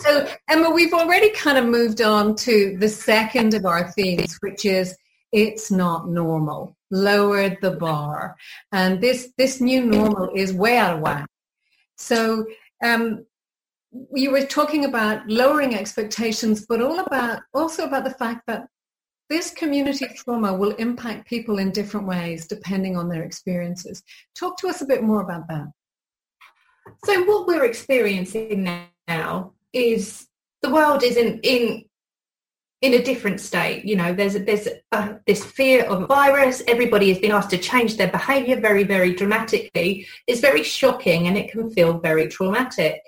So, 0.00 0.28
Emma, 0.50 0.70
we've 0.70 0.92
already 0.92 1.30
kind 1.30 1.56
of 1.56 1.64
moved 1.64 2.02
on 2.02 2.34
to 2.36 2.76
the 2.78 2.88
second 2.88 3.54
of 3.54 3.64
our 3.64 3.90
themes, 3.92 4.36
which 4.40 4.64
is 4.64 4.96
it's 5.32 5.70
not 5.70 6.08
normal. 6.08 6.76
Lower 6.94 7.56
the 7.60 7.72
bar. 7.72 8.36
And 8.70 9.00
this, 9.00 9.32
this 9.36 9.60
new 9.60 9.84
normal 9.84 10.30
is 10.34 10.52
way 10.52 10.78
out 10.78 10.96
of 10.96 11.00
whack. 11.00 11.26
So 11.96 12.46
um, 12.84 13.26
you 14.12 14.30
were 14.30 14.46
talking 14.46 14.84
about 14.84 15.28
lowering 15.28 15.74
expectations, 15.74 16.66
but 16.68 16.80
all 16.80 17.00
about 17.00 17.40
also 17.52 17.84
about 17.84 18.04
the 18.04 18.14
fact 18.14 18.42
that 18.46 18.68
this 19.30 19.50
community 19.50 20.06
trauma 20.16 20.54
will 20.54 20.72
impact 20.76 21.26
people 21.26 21.58
in 21.58 21.70
different 21.70 22.06
ways 22.06 22.46
depending 22.46 22.96
on 22.96 23.08
their 23.08 23.22
experiences. 23.22 24.02
Talk 24.34 24.58
to 24.58 24.68
us 24.68 24.82
a 24.82 24.86
bit 24.86 25.02
more 25.02 25.22
about 25.22 25.48
that. 25.48 25.66
So 27.04 27.24
what 27.24 27.46
we're 27.46 27.64
experiencing 27.64 28.68
now 29.08 29.52
is 29.72 30.28
the 30.62 30.70
world 30.70 31.02
is 31.02 31.16
in 31.16 31.40
in 32.84 32.92
a 32.92 33.02
different 33.02 33.40
state. 33.40 33.82
You 33.86 33.96
know, 33.96 34.12
there's 34.12 34.34
there's 34.34 34.68
this 35.26 35.42
fear 35.42 35.84
of 35.84 36.02
a 36.02 36.06
virus. 36.06 36.62
Everybody 36.68 37.08
has 37.08 37.18
been 37.18 37.32
asked 37.32 37.50
to 37.50 37.58
change 37.58 37.96
their 37.96 38.10
behaviour 38.10 38.60
very, 38.60 38.84
very 38.84 39.14
dramatically. 39.14 40.06
It's 40.26 40.40
very 40.40 40.62
shocking 40.62 41.26
and 41.26 41.38
it 41.38 41.50
can 41.50 41.70
feel 41.70 41.98
very 41.98 42.28
traumatic. 42.28 43.00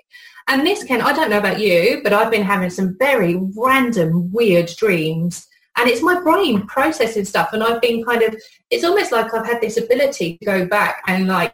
And 0.47 0.65
this 0.65 0.83
can, 0.83 1.01
I 1.01 1.13
don't 1.13 1.29
know 1.29 1.37
about 1.37 1.59
you, 1.59 2.01
but 2.03 2.11
I've 2.11 2.31
been 2.31 2.41
having 2.43 2.71
some 2.71 2.95
very 2.97 3.39
random, 3.55 4.31
weird 4.31 4.71
dreams 4.77 5.47
and 5.77 5.87
it's 5.87 6.01
my 6.01 6.19
brain 6.21 6.65
processing 6.65 7.25
stuff 7.25 7.53
and 7.53 7.63
I've 7.63 7.81
been 7.81 8.03
kind 8.03 8.23
of 8.23 8.35
it's 8.71 8.83
almost 8.83 9.11
like 9.11 9.31
I've 9.31 9.45
had 9.45 9.61
this 9.61 9.77
ability 9.77 10.39
to 10.39 10.45
go 10.45 10.65
back 10.65 11.03
and 11.07 11.27
like 11.27 11.53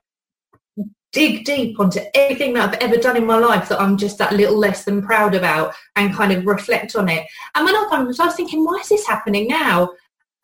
dig 1.13 1.45
deep 1.45 1.79
onto 1.79 2.01
everything 2.13 2.53
that 2.53 2.73
I've 2.73 2.79
ever 2.81 2.97
done 2.97 3.15
in 3.15 3.25
my 3.25 3.37
life 3.37 3.69
that 3.69 3.79
I'm 3.79 3.97
just 3.97 4.17
that 4.17 4.33
little 4.33 4.57
less 4.57 4.83
than 4.83 5.01
proud 5.01 5.35
about 5.35 5.73
and 5.95 6.13
kind 6.13 6.33
of 6.33 6.45
reflect 6.45 6.95
on 6.95 7.07
it. 7.07 7.25
And 7.55 7.63
when 7.63 7.75
I, 7.75 7.87
I 7.91 8.03
was 8.03 8.35
thinking, 8.35 8.65
why 8.65 8.79
is 8.81 8.89
this 8.89 9.07
happening 9.07 9.47
now? 9.47 9.91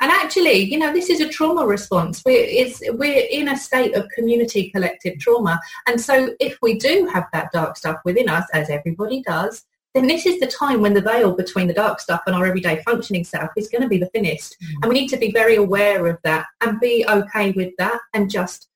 And 0.01 0.11
actually, 0.11 0.59
you 0.59 0.77
know, 0.77 0.93
this 0.93 1.09
is 1.09 1.19
a 1.19 1.27
trauma 1.27 1.65
response. 1.65 2.21
We're, 2.25 2.67
we're 2.93 3.27
in 3.29 3.49
a 3.49 3.57
state 3.57 3.95
of 3.95 4.07
community 4.15 4.69
collective 4.69 5.19
trauma. 5.19 5.59
And 5.87 5.99
so 5.99 6.33
if 6.39 6.57
we 6.61 6.77
do 6.77 7.09
have 7.11 7.25
that 7.33 7.51
dark 7.51 7.75
stuff 7.75 7.97
within 8.05 8.29
us, 8.29 8.45
as 8.53 8.69
everybody 8.69 9.21
does, 9.23 9.65
then 9.93 10.07
this 10.07 10.25
is 10.25 10.39
the 10.39 10.47
time 10.47 10.81
when 10.81 10.93
the 10.93 11.01
veil 11.01 11.33
between 11.33 11.67
the 11.67 11.73
dark 11.73 11.99
stuff 11.99 12.21
and 12.27 12.35
our 12.35 12.45
everyday 12.45 12.81
functioning 12.83 13.23
self 13.23 13.49
is 13.57 13.67
going 13.67 13.81
to 13.81 13.87
be 13.89 13.97
the 13.97 14.05
thinnest. 14.07 14.55
Mm. 14.61 14.67
And 14.83 14.89
we 14.89 14.99
need 15.01 15.09
to 15.09 15.17
be 15.17 15.31
very 15.31 15.55
aware 15.55 16.05
of 16.07 16.17
that 16.23 16.45
and 16.61 16.79
be 16.79 17.05
okay 17.09 17.51
with 17.51 17.73
that 17.77 17.99
and 18.13 18.29
just 18.29 18.69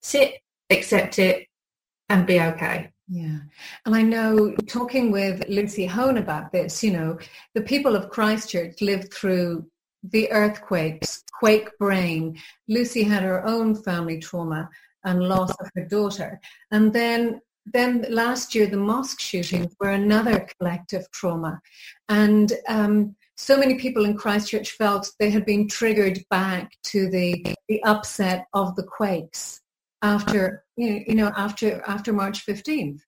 sit, 0.00 0.34
accept 0.70 1.18
it 1.18 1.46
and 2.08 2.26
be 2.26 2.40
okay. 2.40 2.90
Yeah. 3.08 3.38
And 3.84 3.94
I 3.94 4.02
know 4.02 4.54
talking 4.66 5.10
with 5.10 5.46
Lucy 5.48 5.86
Hone 5.86 6.18
about 6.18 6.52
this, 6.52 6.82
you 6.82 6.92
know, 6.92 7.18
the 7.54 7.62
people 7.62 7.94
of 7.94 8.08
Christchurch 8.10 8.80
lived 8.80 9.12
through 9.12 9.66
the 10.02 10.30
earthquakes, 10.30 11.22
quake 11.38 11.76
brain. 11.78 12.38
Lucy 12.68 13.02
had 13.02 13.22
her 13.22 13.46
own 13.46 13.74
family 13.74 14.18
trauma 14.18 14.68
and 15.04 15.22
loss 15.22 15.50
of 15.50 15.70
her 15.74 15.84
daughter. 15.84 16.40
And 16.70 16.92
then 16.92 17.40
then 17.66 18.04
last 18.10 18.54
year 18.54 18.66
the 18.66 18.76
mosque 18.76 19.20
shootings 19.20 19.74
were 19.80 19.90
another 19.90 20.46
collective 20.58 21.10
trauma 21.12 21.60
and 22.08 22.52
um, 22.68 23.16
so 23.36 23.56
many 23.56 23.76
people 23.76 24.04
in 24.04 24.16
christchurch 24.16 24.72
felt 24.72 25.10
they 25.18 25.30
had 25.30 25.46
been 25.46 25.66
triggered 25.66 26.22
back 26.28 26.70
to 26.82 27.08
the, 27.08 27.42
the 27.68 27.82
upset 27.84 28.46
of 28.52 28.76
the 28.76 28.82
quakes 28.82 29.62
after 30.04 30.64
you 30.76 31.14
know 31.14 31.32
after 31.36 31.82
after 31.86 32.12
march 32.12 32.46
15th 32.46 33.00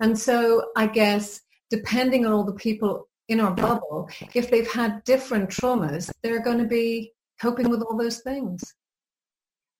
and 0.00 0.18
so 0.18 0.64
i 0.76 0.86
guess 0.86 1.40
depending 1.70 2.24
on 2.24 2.32
all 2.32 2.44
the 2.44 2.54
people 2.54 3.06
in 3.28 3.38
our 3.38 3.54
bubble 3.54 4.08
if 4.34 4.50
they've 4.50 4.72
had 4.72 5.04
different 5.04 5.50
traumas 5.50 6.10
they're 6.22 6.42
going 6.42 6.58
to 6.58 6.64
be 6.80 7.12
coping 7.40 7.68
with 7.68 7.82
all 7.82 7.96
those 7.96 8.20
things 8.20 8.74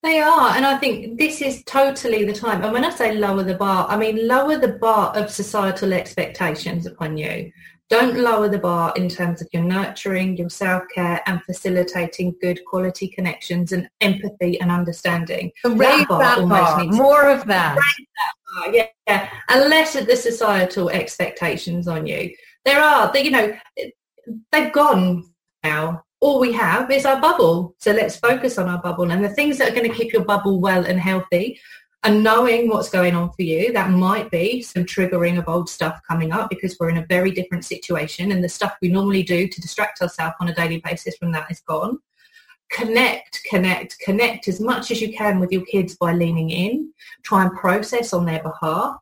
they 0.04 0.20
are, 0.20 0.50
and 0.50 0.64
I 0.64 0.78
think 0.78 1.18
this 1.18 1.42
is 1.42 1.64
totally 1.64 2.24
the 2.24 2.32
time. 2.32 2.62
And 2.62 2.72
when 2.72 2.84
I 2.84 2.90
say 2.90 3.16
lower 3.16 3.42
the 3.42 3.56
bar, 3.56 3.84
I 3.88 3.96
mean 3.96 4.28
lower 4.28 4.56
the 4.56 4.74
bar 4.74 5.08
of 5.16 5.28
societal 5.28 5.92
expectations 5.92 6.86
upon 6.86 7.16
you. 7.16 7.50
Don't 7.90 8.18
lower 8.18 8.48
the 8.48 8.58
bar 8.58 8.92
in 8.96 9.08
terms 9.08 9.40
of 9.40 9.48
your 9.52 9.62
nurturing, 9.62 10.36
your 10.36 10.50
self-care 10.50 11.22
and 11.26 11.42
facilitating 11.44 12.34
good 12.40 12.62
quality 12.66 13.08
connections 13.08 13.72
and 13.72 13.88
empathy 14.00 14.60
and 14.60 14.70
understanding. 14.70 15.50
Raise 15.64 15.78
that 15.80 16.08
bar, 16.08 16.20
that 16.20 16.48
bar. 16.48 16.84
more 16.84 17.30
of 17.30 17.46
that. 17.46 17.76
that 17.76 18.64
bar, 18.64 18.74
yeah, 18.74 18.86
yeah. 19.06 19.30
And 19.48 19.70
less 19.70 19.96
of 19.96 20.06
the 20.06 20.16
societal 20.16 20.90
expectations 20.90 21.88
on 21.88 22.06
you. 22.06 22.34
There 22.66 22.80
are, 22.80 23.10
you 23.16 23.30
know, 23.30 23.56
they've 24.52 24.72
gone 24.72 25.24
now 25.64 26.04
all 26.20 26.40
we 26.40 26.52
have 26.52 26.90
is 26.90 27.06
our 27.06 27.20
bubble. 27.20 27.74
So 27.78 27.92
let's 27.92 28.16
focus 28.16 28.58
on 28.58 28.68
our 28.68 28.82
bubble 28.82 29.10
and 29.10 29.24
the 29.24 29.28
things 29.28 29.58
that 29.58 29.70
are 29.70 29.74
going 29.74 29.88
to 29.88 29.96
keep 29.96 30.12
your 30.12 30.24
bubble 30.24 30.60
well 30.60 30.84
and 30.84 30.98
healthy 30.98 31.60
and 32.04 32.22
knowing 32.22 32.68
what's 32.68 32.90
going 32.90 33.14
on 33.14 33.32
for 33.32 33.42
you, 33.42 33.72
that 33.72 33.90
might 33.90 34.30
be 34.30 34.62
some 34.62 34.84
triggering 34.84 35.38
of 35.38 35.48
old 35.48 35.68
stuff 35.68 36.00
coming 36.08 36.32
up 36.32 36.48
because 36.48 36.76
we're 36.78 36.90
in 36.90 36.98
a 36.98 37.06
very 37.06 37.32
different 37.32 37.64
situation 37.64 38.30
and 38.30 38.42
the 38.42 38.48
stuff 38.48 38.76
we 38.80 38.88
normally 38.88 39.24
do 39.24 39.48
to 39.48 39.60
distract 39.60 40.00
ourselves 40.00 40.36
on 40.40 40.48
a 40.48 40.54
daily 40.54 40.80
basis 40.84 41.16
from 41.16 41.32
that 41.32 41.50
is 41.50 41.60
gone. 41.60 41.98
Connect, 42.70 43.40
connect, 43.50 43.98
connect 43.98 44.46
as 44.46 44.60
much 44.60 44.90
as 44.90 45.00
you 45.00 45.12
can 45.12 45.40
with 45.40 45.50
your 45.50 45.64
kids 45.64 45.96
by 45.96 46.12
leaning 46.12 46.50
in. 46.50 46.92
Try 47.24 47.42
and 47.42 47.56
process 47.56 48.12
on 48.12 48.26
their 48.26 48.42
behalf 48.42 49.00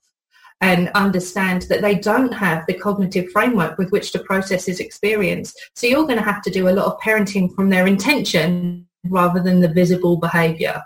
and 0.62 0.88
understand 0.94 1.62
that 1.62 1.82
they 1.82 1.96
don't 1.96 2.32
have 2.32 2.64
the 2.66 2.72
cognitive 2.74 3.30
framework 3.30 3.76
with 3.76 3.90
which 3.90 4.10
to 4.12 4.20
process 4.20 4.64
this 4.64 4.80
experience. 4.80 5.54
So 5.74 5.86
you're 5.86 6.06
going 6.06 6.18
to 6.18 6.24
have 6.24 6.40
to 6.42 6.50
do 6.50 6.68
a 6.68 6.70
lot 6.70 6.86
of 6.86 6.98
parenting 7.00 7.54
from 7.54 7.68
their 7.68 7.86
intention 7.86 8.86
rather 9.04 9.42
than 9.42 9.60
the 9.60 9.68
visible 9.68 10.16
behavior. 10.16 10.82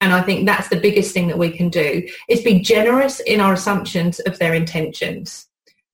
And 0.00 0.12
I 0.12 0.22
think 0.22 0.46
that's 0.46 0.68
the 0.68 0.80
biggest 0.80 1.12
thing 1.12 1.28
that 1.28 1.38
we 1.38 1.50
can 1.50 1.68
do 1.68 2.06
is 2.28 2.42
be 2.42 2.60
generous 2.60 3.20
in 3.20 3.40
our 3.40 3.52
assumptions 3.52 4.18
of 4.20 4.38
their 4.38 4.54
intentions. 4.54 5.46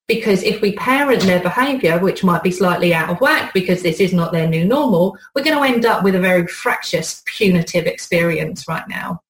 Because 0.06 0.44
if 0.44 0.60
we 0.60 0.72
parent 0.72 1.22
their 1.22 1.40
behaviour, 1.42 1.98
which 1.98 2.22
might 2.22 2.44
be 2.44 2.52
slightly 2.52 2.94
out 2.94 3.10
of 3.10 3.20
whack 3.20 3.52
because 3.52 3.82
this 3.82 3.98
is 3.98 4.12
not 4.12 4.32
their 4.32 4.46
new 4.46 4.64
normal, 4.64 5.18
we're 5.34 5.42
going 5.42 5.56
to 5.56 5.74
end 5.74 5.84
up 5.84 6.04
with 6.04 6.14
a 6.14 6.20
very 6.20 6.46
fractious, 6.46 7.24
punitive 7.26 7.86
experience 7.86 8.68
right 8.68 8.86
now. 8.88 9.20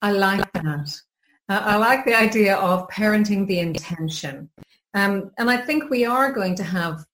I 0.00 0.12
like 0.12 0.50
that. 0.52 1.00
I 1.48 1.76
like 1.76 2.06
the 2.06 2.14
idea 2.14 2.56
of 2.56 2.88
parenting 2.88 3.46
the 3.46 3.60
intention. 3.60 4.48
Um, 4.94 5.30
and 5.36 5.50
I 5.50 5.58
think 5.58 5.90
we 5.90 6.06
are 6.06 6.32
going 6.32 6.54
to 6.56 6.64
have, 6.64 7.04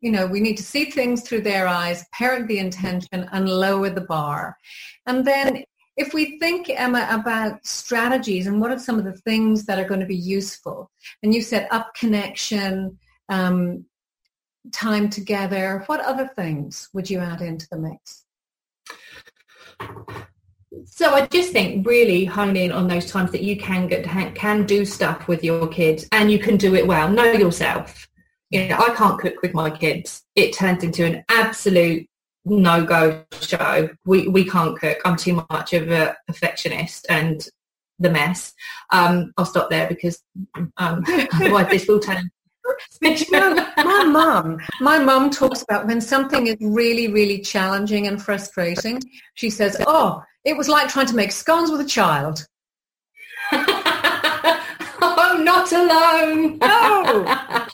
you 0.00 0.12
know, 0.12 0.26
we 0.26 0.38
need 0.38 0.56
to 0.58 0.62
see 0.62 0.86
things 0.86 1.22
through 1.22 1.42
their 1.42 1.66
eyes, 1.66 2.06
parent 2.12 2.46
the 2.46 2.58
intention 2.58 3.28
and 3.32 3.48
lower 3.48 3.90
the 3.90 4.00
bar. 4.00 4.56
And 5.06 5.24
then 5.24 5.64
if 6.00 6.14
we 6.14 6.38
think, 6.38 6.70
Emma, 6.70 7.06
about 7.10 7.64
strategies 7.64 8.46
and 8.46 8.58
what 8.58 8.70
are 8.70 8.78
some 8.78 8.98
of 8.98 9.04
the 9.04 9.12
things 9.12 9.66
that 9.66 9.78
are 9.78 9.84
going 9.84 10.00
to 10.00 10.06
be 10.06 10.16
useful, 10.16 10.90
and 11.22 11.34
you 11.34 11.42
said 11.42 11.68
up 11.70 11.94
connection, 11.94 12.98
um, 13.28 13.84
time 14.72 15.10
together, 15.10 15.84
what 15.86 16.00
other 16.00 16.28
things 16.36 16.88
would 16.94 17.10
you 17.10 17.18
add 17.18 17.42
into 17.42 17.68
the 17.70 17.78
mix? 17.78 18.24
So 20.86 21.14
I 21.14 21.26
just 21.26 21.52
think 21.52 21.86
really 21.86 22.24
hone 22.24 22.56
in 22.56 22.72
on 22.72 22.88
those 22.88 23.10
times 23.10 23.30
that 23.32 23.42
you 23.42 23.56
can 23.56 23.86
get 23.86 24.04
can 24.34 24.64
do 24.64 24.84
stuff 24.84 25.28
with 25.28 25.44
your 25.44 25.68
kids 25.68 26.08
and 26.12 26.30
you 26.32 26.38
can 26.38 26.56
do 26.56 26.74
it 26.74 26.86
well. 26.86 27.10
Know 27.10 27.30
yourself. 27.32 28.08
You 28.50 28.68
know, 28.68 28.76
I 28.78 28.94
can't 28.94 29.20
cook 29.20 29.42
with 29.42 29.52
my 29.52 29.70
kids. 29.70 30.22
It 30.34 30.54
turns 30.54 30.82
into 30.82 31.04
an 31.04 31.24
absolute 31.28 32.09
no-go 32.44 33.24
show. 33.40 33.90
We 34.04 34.28
we 34.28 34.44
can't 34.44 34.78
cook. 34.78 34.98
I'm 35.04 35.16
too 35.16 35.44
much 35.50 35.72
of 35.72 35.90
a 35.90 36.16
perfectionist 36.26 37.06
and 37.08 37.46
the 37.98 38.10
mess. 38.10 38.52
Um, 38.90 39.32
I'll 39.36 39.44
stop 39.44 39.70
there 39.70 39.86
because 39.86 40.22
um, 40.78 41.04
otherwise 41.34 41.68
this 41.70 41.86
will 41.86 42.00
turn 42.00 42.30
my 43.02 44.04
mum, 44.04 44.58
my 44.80 44.98
mum 44.98 45.30
talks 45.30 45.62
about 45.62 45.86
when 45.86 46.00
something 46.00 46.46
is 46.46 46.56
really, 46.60 47.08
really 47.08 47.40
challenging 47.40 48.06
and 48.06 48.22
frustrating. 48.22 49.00
She 49.34 49.50
says, 49.50 49.76
"Oh, 49.86 50.22
it 50.44 50.56
was 50.56 50.68
like 50.68 50.88
trying 50.88 51.06
to 51.06 51.16
make 51.16 51.32
scones 51.32 51.70
with 51.70 51.80
a 51.80 51.84
child." 51.84 52.46
oh, 53.52 55.40
not 55.42 55.72
alone. 55.72 56.58
No. 56.58 57.66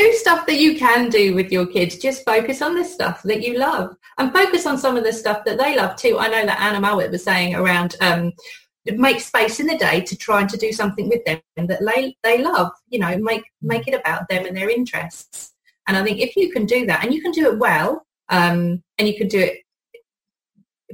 Do 0.00 0.12
stuff 0.12 0.46
that 0.46 0.58
you 0.58 0.78
can 0.78 1.08
do 1.10 1.34
with 1.34 1.52
your 1.52 1.66
kids. 1.66 1.98
Just 1.98 2.24
focus 2.24 2.62
on 2.62 2.74
the 2.74 2.84
stuff 2.84 3.22
that 3.24 3.42
you 3.42 3.58
love 3.58 3.96
and 4.18 4.32
focus 4.32 4.66
on 4.66 4.78
some 4.78 4.96
of 4.96 5.04
the 5.04 5.12
stuff 5.12 5.44
that 5.44 5.58
they 5.58 5.76
love 5.76 5.96
too. 5.96 6.18
I 6.18 6.28
know 6.28 6.46
that 6.46 6.60
Anna 6.60 6.80
Mowat 6.80 7.10
was 7.10 7.24
saying 7.24 7.54
around 7.54 7.96
um, 8.00 8.32
make 8.86 9.20
space 9.20 9.60
in 9.60 9.66
the 9.66 9.76
day 9.76 10.00
to 10.00 10.16
try 10.16 10.40
and 10.40 10.50
to 10.50 10.56
do 10.56 10.72
something 10.72 11.08
with 11.08 11.24
them 11.24 11.40
that 11.56 11.80
they, 11.84 12.16
they 12.22 12.42
love, 12.42 12.72
you 12.88 12.98
know, 12.98 13.16
make, 13.18 13.44
make 13.60 13.86
it 13.86 13.94
about 13.94 14.28
them 14.28 14.46
and 14.46 14.56
their 14.56 14.70
interests. 14.70 15.52
And 15.86 15.96
I 15.96 16.02
think 16.02 16.20
if 16.20 16.36
you 16.36 16.50
can 16.50 16.66
do 16.66 16.86
that 16.86 17.04
and 17.04 17.12
you 17.12 17.20
can 17.20 17.32
do 17.32 17.52
it 17.52 17.58
well 17.58 18.06
um, 18.28 18.82
and 18.98 19.08
you 19.08 19.16
can 19.16 19.28
do 19.28 19.40
it 19.40 19.58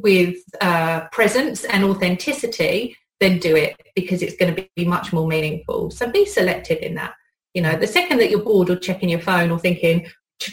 with 0.03 0.37
uh, 0.61 1.09
presence 1.13 1.65
and 1.65 1.85
authenticity, 1.85 2.97
then 3.21 3.39
do 3.39 3.57
it 3.57 3.81
because 3.95 4.23
it's 4.23 4.37
going 4.37 4.55
to 4.55 4.69
be 4.75 4.85
much 4.85 5.13
more 5.13 5.27
meaningful. 5.27 5.91
So 5.91 6.11
be 6.11 6.27
selective 6.27 6.79
in 6.79 6.95
that. 6.97 7.15
You 7.57 7.63
know, 7.63 7.75
the 7.75 7.87
second 7.87 8.19
that 8.19 8.29
you're 8.29 8.43
bored 8.43 8.69
or 8.69 8.77
checking 8.77 9.09
your 9.09 9.19
phone 9.19 9.51
or 9.51 9.59
thinking, 9.59 10.07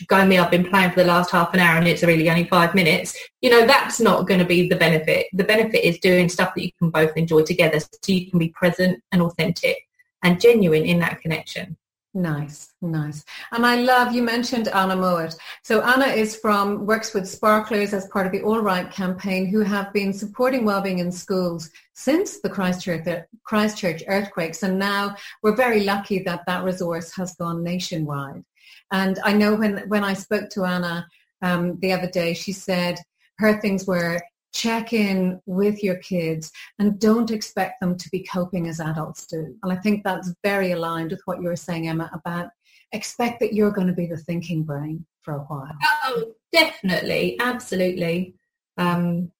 go 0.07 0.25
me, 0.25 0.37
I've 0.37 0.49
been 0.49 0.63
playing 0.63 0.91
for 0.91 1.01
the 1.01 1.05
last 1.05 1.31
half 1.31 1.53
an 1.53 1.59
hour 1.59 1.77
and 1.77 1.85
it's 1.85 2.01
really 2.01 2.29
only 2.29 2.45
five 2.45 2.73
minutes, 2.73 3.19
you 3.41 3.49
know, 3.49 3.67
that's 3.67 3.99
not 3.99 4.25
going 4.25 4.39
to 4.39 4.45
be 4.45 4.69
the 4.69 4.77
benefit. 4.77 5.27
The 5.33 5.43
benefit 5.43 5.85
is 5.85 5.99
doing 5.99 6.29
stuff 6.29 6.55
that 6.55 6.63
you 6.63 6.71
can 6.79 6.91
both 6.91 7.17
enjoy 7.17 7.43
together 7.43 7.81
so 7.81 7.87
you 8.07 8.29
can 8.29 8.39
be 8.39 8.53
present 8.55 9.03
and 9.11 9.21
authentic 9.21 9.79
and 10.23 10.39
genuine 10.39 10.85
in 10.85 10.99
that 10.99 11.19
connection. 11.19 11.75
Nice, 12.15 12.73
nice. 12.79 13.25
And 13.51 13.65
I 13.65 13.77
love, 13.77 14.13
you 14.13 14.21
mentioned 14.21 14.67
Anna 14.67 14.95
Mowat. 14.95 15.35
So 15.63 15.81
Anna 15.81 16.05
is 16.05 16.35
from, 16.35 16.85
works 16.85 17.11
with 17.11 17.27
Sparklers 17.27 17.91
as 17.91 18.07
part 18.09 18.27
of 18.27 18.31
the 18.31 18.43
All 18.43 18.61
Right 18.61 18.89
campaign 18.91 19.47
who 19.47 19.61
have 19.61 19.91
been 19.93 20.13
supporting 20.13 20.63
wellbeing 20.63 20.99
in 20.99 21.11
schools 21.11 21.71
since 21.93 22.39
the 22.39 22.49
Christchurch, 22.49 23.03
the 23.03 23.25
Christchurch 23.43 24.03
earthquakes. 24.07 24.61
And 24.61 24.77
now 24.77 25.15
we're 25.41 25.55
very 25.55 25.85
lucky 25.85 26.19
that 26.19 26.43
that 26.45 26.63
resource 26.63 27.11
has 27.15 27.33
gone 27.35 27.63
nationwide. 27.63 28.43
And 28.91 29.17
I 29.23 29.33
know 29.33 29.55
when, 29.55 29.79
when 29.87 30.03
I 30.03 30.13
spoke 30.13 30.51
to 30.51 30.65
Anna 30.65 31.07
um, 31.41 31.79
the 31.79 31.93
other 31.93 32.09
day, 32.09 32.35
she 32.35 32.51
said 32.51 32.99
her 33.39 33.59
things 33.59 33.87
were 33.87 34.21
check 34.53 34.93
in 34.93 35.41
with 35.45 35.83
your 35.83 35.97
kids 35.97 36.51
and 36.79 36.99
don't 36.99 37.31
expect 37.31 37.81
them 37.81 37.97
to 37.97 38.09
be 38.09 38.23
coping 38.23 38.67
as 38.67 38.79
adults 38.79 39.25
do. 39.25 39.55
And 39.63 39.71
I 39.71 39.75
think 39.75 40.03
that's 40.03 40.33
very 40.43 40.71
aligned 40.71 41.11
with 41.11 41.21
what 41.25 41.41
you 41.41 41.47
were 41.47 41.55
saying, 41.55 41.87
Emma, 41.87 42.09
about 42.13 42.49
expect 42.91 43.39
that 43.39 43.53
you're 43.53 43.71
going 43.71 43.87
to 43.87 43.93
be 43.93 44.05
the 44.05 44.17
thinking 44.17 44.63
brain 44.63 45.05
for 45.21 45.33
a 45.33 45.39
while. 45.39 45.75
Oh, 46.05 46.33
definitely. 46.51 47.37
Absolutely. 47.39 48.35
Um, 48.77 49.31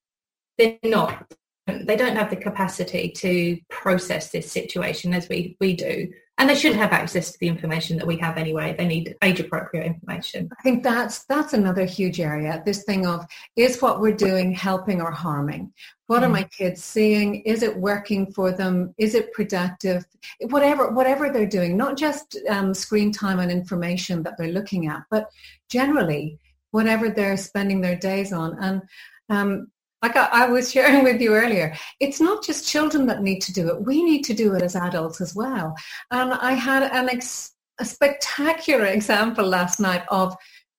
they're 0.58 0.80
not. 0.84 1.32
They 1.68 1.96
don't 1.96 2.16
have 2.16 2.30
the 2.30 2.36
capacity 2.36 3.10
to 3.18 3.58
process 3.70 4.32
this 4.32 4.52
situation 4.52 5.14
as 5.14 5.30
we, 5.30 5.56
we 5.62 5.76
do 5.76 6.12
and 6.40 6.50
they 6.50 6.56
should 6.56 6.76
have 6.76 6.92
access 6.92 7.32
to 7.32 7.40
the 7.40 7.48
information 7.48 7.98
that 7.98 8.08
we 8.08 8.18
have 8.18 8.38
anyway. 8.38 8.76
They 8.76 8.88
need 8.88 9.16
age 9.22 9.40
appropriate 9.40 9.86
information. 9.86 10.50
I 10.58 10.62
think 10.64 10.84
that's 10.84 11.26
that's 11.26 11.54
another 11.54 11.86
huge 11.86 12.20
area. 12.20 12.64
This 12.66 12.84
thing 12.84 13.06
of 13.06 13.26
is 13.56 13.82
what 13.82 14.02
we're 14.02 14.16
doing 14.16 14.52
helping 14.52 15.00
or 15.00 15.12
harming? 15.12 15.72
What 16.08 16.22
mm. 16.22 16.26
are 16.26 16.30
my 16.30 16.44
kids 16.44 16.84
seeing? 16.84 17.42
Is 17.42 17.62
it 17.62 17.78
working 17.78 18.32
for 18.34 18.52
them? 18.52 18.96
Is 18.98 19.14
it 19.14 19.32
productive? 19.34 20.06
Whatever 20.50 20.92
whatever 20.92 21.30
they're 21.30 21.46
doing, 21.46 21.78
not 21.78 21.98
just 21.98 22.38
um, 22.50 22.74
screen 22.74 23.12
time 23.12 23.40
and 23.40 23.52
information 23.52 24.24
that 24.24 24.36
they're 24.38 24.48
looking 24.48 24.88
at, 24.88 25.04
but 25.12 25.30
generally 25.70 26.40
whatever 26.72 27.10
they're 27.10 27.38
spending 27.38 27.82
their 27.82 27.96
days 27.96 28.34
on. 28.34 28.58
And 28.60 28.82
um, 29.30 29.68
like 30.04 30.18
I, 30.18 30.28
I, 30.44 30.46
was 30.48 30.72
sharing 30.72 31.04
with 31.04 31.22
you 31.22 31.34
earlier, 31.34 31.76
it's 32.02 32.20
not 32.20 32.44
just 32.44 32.68
children 32.68 33.08
that 33.08 33.24
need 33.24 33.40
to 33.44 33.54
do 33.54 33.70
it. 33.70 33.82
We 33.82 34.04
need 34.04 34.24
to 34.26 34.34
do 34.34 34.54
it 34.54 34.62
as 34.62 34.76
adults 34.76 35.22
as 35.22 35.34
well. 35.34 35.76
And 36.12 36.34
I 36.34 36.52
had 36.52 36.84
an 36.84 37.10
ex, 37.10 37.54
a 37.80 37.86
spectacular 37.86 38.86
example 38.86 39.48
last 39.48 39.80
night 39.80 40.04
of 40.10 40.36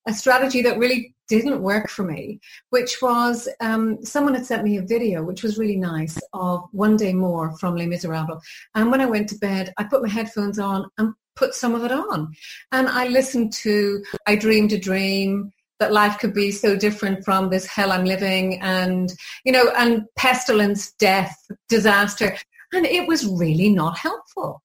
a 0.07 0.13
strategy 0.13 0.61
that 0.63 0.79
really 0.79 1.15
didn't 1.27 1.63
work 1.63 1.89
for 1.89 2.05
me, 2.05 2.39
which 2.69 3.01
was 3.01 3.49
um, 3.61 4.05
someone 4.05 4.35
had 4.35 4.45
sent 4.45 4.63
me 4.63 4.77
a 4.77 4.83
video, 4.83 5.23
which 5.23 5.43
was 5.43 5.57
really 5.57 5.79
nice, 5.79 6.19
of 6.35 6.65
One 6.73 6.99
Day 6.99 7.15
More 7.15 7.57
from 7.57 7.77
Les 7.77 7.87
Miserables. 7.87 8.43
And 8.75 8.91
when 8.91 9.01
I 9.01 9.07
went 9.07 9.31
to 9.31 9.39
bed, 9.39 9.73
I 9.79 9.85
put 9.85 10.03
my 10.03 10.09
headphones 10.11 10.59
on 10.59 10.87
and 10.99 11.15
put 11.35 11.55
some 11.55 11.75
of 11.75 11.83
it 11.83 11.93
on. 11.93 12.35
And 12.73 12.89
I 12.89 13.09
listened 13.09 13.55
to 13.55 14.05
I 14.27 14.37
Dreamed 14.37 14.75
a 14.75 14.79
Dream, 14.79 15.51
that 15.81 15.93
life 15.93 16.19
could 16.19 16.33
be 16.33 16.51
so 16.51 16.77
different 16.77 17.25
from 17.25 17.51
this 17.51 17.67
hell 17.67 17.93
I'm 17.93 18.05
living 18.05 18.61
and, 18.61 19.13
you 19.45 19.53
know, 19.53 19.71
and 19.77 20.05
pestilence, 20.17 20.93
death, 20.93 21.37
disaster. 21.69 22.37
And 22.73 22.87
it 22.87 23.07
was 23.09 23.27
really 23.27 23.71
not 23.71 23.99
helpful. 23.99 24.63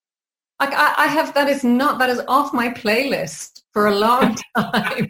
Like 0.60 0.74
I, 0.74 0.94
I 0.98 1.08
have, 1.08 1.34
that 1.34 1.48
is 1.48 1.64
not, 1.64 2.00
that 2.00 2.10
is 2.10 2.22
off 2.28 2.54
my 2.54 2.70
playlist 2.70 3.62
for 3.72 3.88
a 3.88 3.96
long 3.96 4.38
time. 4.58 5.08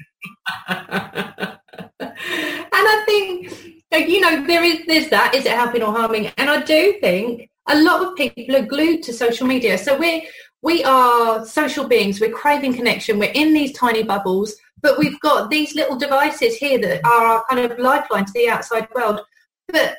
and 0.68 1.58
I 2.00 3.04
think, 3.06 4.10
you 4.10 4.22
know, 4.22 4.46
there 4.46 4.64
is, 4.64 4.86
there's 4.88 5.10
that, 5.10 5.34
is 5.36 5.46
it 5.46 5.52
helping 5.52 5.82
or 5.82 5.92
harming? 5.92 6.32
And 6.38 6.50
I 6.50 6.62
do 6.62 6.98
think 7.02 7.50
a 7.68 7.82
lot 7.82 8.06
of 8.06 8.16
people 8.16 8.56
are 8.56 8.66
glued 8.66 9.04
to 9.04 9.14
social 9.14 9.48
media. 9.48 9.78
So 9.78 9.98
we're, 9.98 10.22
we 10.62 10.84
are 10.84 11.46
social 11.46 11.88
beings. 11.88 12.20
We're 12.20 12.32
craving 12.32 12.74
connection. 12.74 13.18
We're 13.18 13.32
in 13.32 13.54
these 13.54 13.74
tiny 13.74 14.04
bubbles 14.04 14.56
but 14.82 14.98
we've 14.98 15.20
got 15.20 15.50
these 15.50 15.76
little 15.76 15.98
devices 15.98 16.56
here 16.56 16.80
that 16.80 17.06
are 17.06 17.26
our 17.26 17.44
kind 17.50 17.72
of 17.72 17.78
lifeline 17.80 18.26
to 18.26 18.32
the 18.34 18.50
outside 18.50 18.88
world. 18.94 19.22
But 19.68 19.98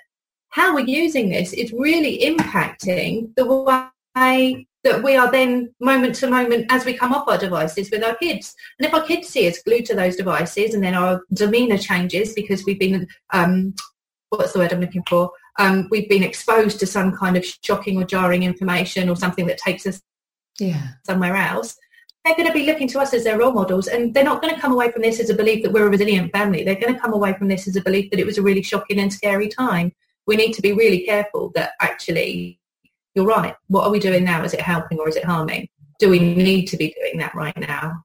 how 0.50 0.74
we're 0.74 0.86
using 0.86 1.28
this 1.28 1.52
is 1.52 1.72
really 1.72 2.18
impacting 2.18 3.34
the 3.36 3.46
way 3.46 4.66
that 4.82 5.02
we 5.02 5.14
are 5.14 5.30
then 5.30 5.72
moment 5.80 6.14
to 6.16 6.28
moment 6.28 6.66
as 6.70 6.84
we 6.84 6.94
come 6.94 7.12
off 7.12 7.28
our 7.28 7.38
devices 7.38 7.90
with 7.90 8.02
our 8.02 8.14
kids. 8.16 8.54
And 8.78 8.86
if 8.86 8.94
our 8.94 9.02
kids 9.02 9.28
see 9.28 9.46
us 9.46 9.62
glued 9.62 9.84
to 9.86 9.94
those 9.94 10.16
devices 10.16 10.74
and 10.74 10.82
then 10.82 10.94
our 10.94 11.22
demeanour 11.34 11.78
changes 11.78 12.32
because 12.32 12.64
we've 12.64 12.78
been, 12.78 13.06
um, 13.32 13.74
what's 14.30 14.52
the 14.52 14.58
word 14.58 14.72
I'm 14.72 14.80
looking 14.80 15.04
for, 15.08 15.30
um, 15.58 15.86
we've 15.90 16.08
been 16.08 16.22
exposed 16.22 16.80
to 16.80 16.86
some 16.86 17.14
kind 17.14 17.36
of 17.36 17.44
shocking 17.62 17.98
or 17.98 18.04
jarring 18.04 18.42
information 18.42 19.08
or 19.08 19.16
something 19.16 19.46
that 19.46 19.58
takes 19.58 19.86
us 19.86 20.00
Yeah. 20.58 20.88
somewhere 21.04 21.36
else, 21.36 21.76
they're 22.24 22.34
going 22.34 22.46
to 22.46 22.52
be 22.52 22.66
looking 22.66 22.88
to 22.88 23.00
us 23.00 23.14
as 23.14 23.24
their 23.24 23.38
role 23.38 23.52
models 23.52 23.86
and 23.86 24.12
they're 24.12 24.24
not 24.24 24.42
going 24.42 24.54
to 24.54 24.60
come 24.60 24.72
away 24.72 24.90
from 24.90 25.02
this 25.02 25.20
as 25.20 25.30
a 25.30 25.34
belief 25.34 25.62
that 25.62 25.72
we're 25.72 25.86
a 25.86 25.90
resilient 25.90 26.32
family. 26.32 26.62
They're 26.62 26.74
going 26.74 26.94
to 26.94 27.00
come 27.00 27.14
away 27.14 27.32
from 27.34 27.48
this 27.48 27.66
as 27.66 27.76
a 27.76 27.82
belief 27.82 28.10
that 28.10 28.20
it 28.20 28.26
was 28.26 28.38
a 28.38 28.42
really 28.42 28.62
shocking 28.62 28.98
and 28.98 29.12
scary 29.12 29.48
time. 29.48 29.92
We 30.26 30.36
need 30.36 30.52
to 30.52 30.62
be 30.62 30.72
really 30.72 31.06
careful 31.06 31.50
that 31.54 31.72
actually, 31.80 32.60
you're 33.14 33.26
right, 33.26 33.54
what 33.68 33.84
are 33.84 33.90
we 33.90 33.98
doing 33.98 34.24
now? 34.24 34.44
Is 34.44 34.52
it 34.52 34.60
helping 34.60 34.98
or 34.98 35.08
is 35.08 35.16
it 35.16 35.24
harming? 35.24 35.68
Do 35.98 36.10
we 36.10 36.18
need 36.18 36.66
to 36.66 36.76
be 36.76 36.94
doing 37.00 37.18
that 37.18 37.34
right 37.34 37.56
now? 37.56 38.04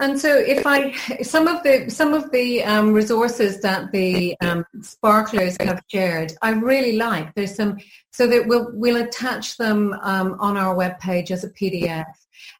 And 0.00 0.20
so, 0.20 0.36
if 0.36 0.66
I 0.66 0.90
some 1.22 1.46
of 1.46 1.62
the 1.62 1.88
some 1.88 2.14
of 2.14 2.32
the 2.32 2.64
um, 2.64 2.92
resources 2.92 3.60
that 3.60 3.92
the 3.92 4.36
um, 4.40 4.64
sparklers 4.82 5.56
have 5.60 5.82
shared, 5.86 6.32
I 6.42 6.50
really 6.50 6.96
like. 6.96 7.32
There's 7.34 7.54
some 7.54 7.78
so 8.10 8.26
that 8.26 8.48
we'll 8.48 8.70
we'll 8.72 9.04
attach 9.04 9.56
them 9.56 9.92
um, 10.02 10.36
on 10.40 10.56
our 10.56 10.74
webpage 10.74 11.30
as 11.30 11.44
a 11.44 11.50
PDF 11.50 12.06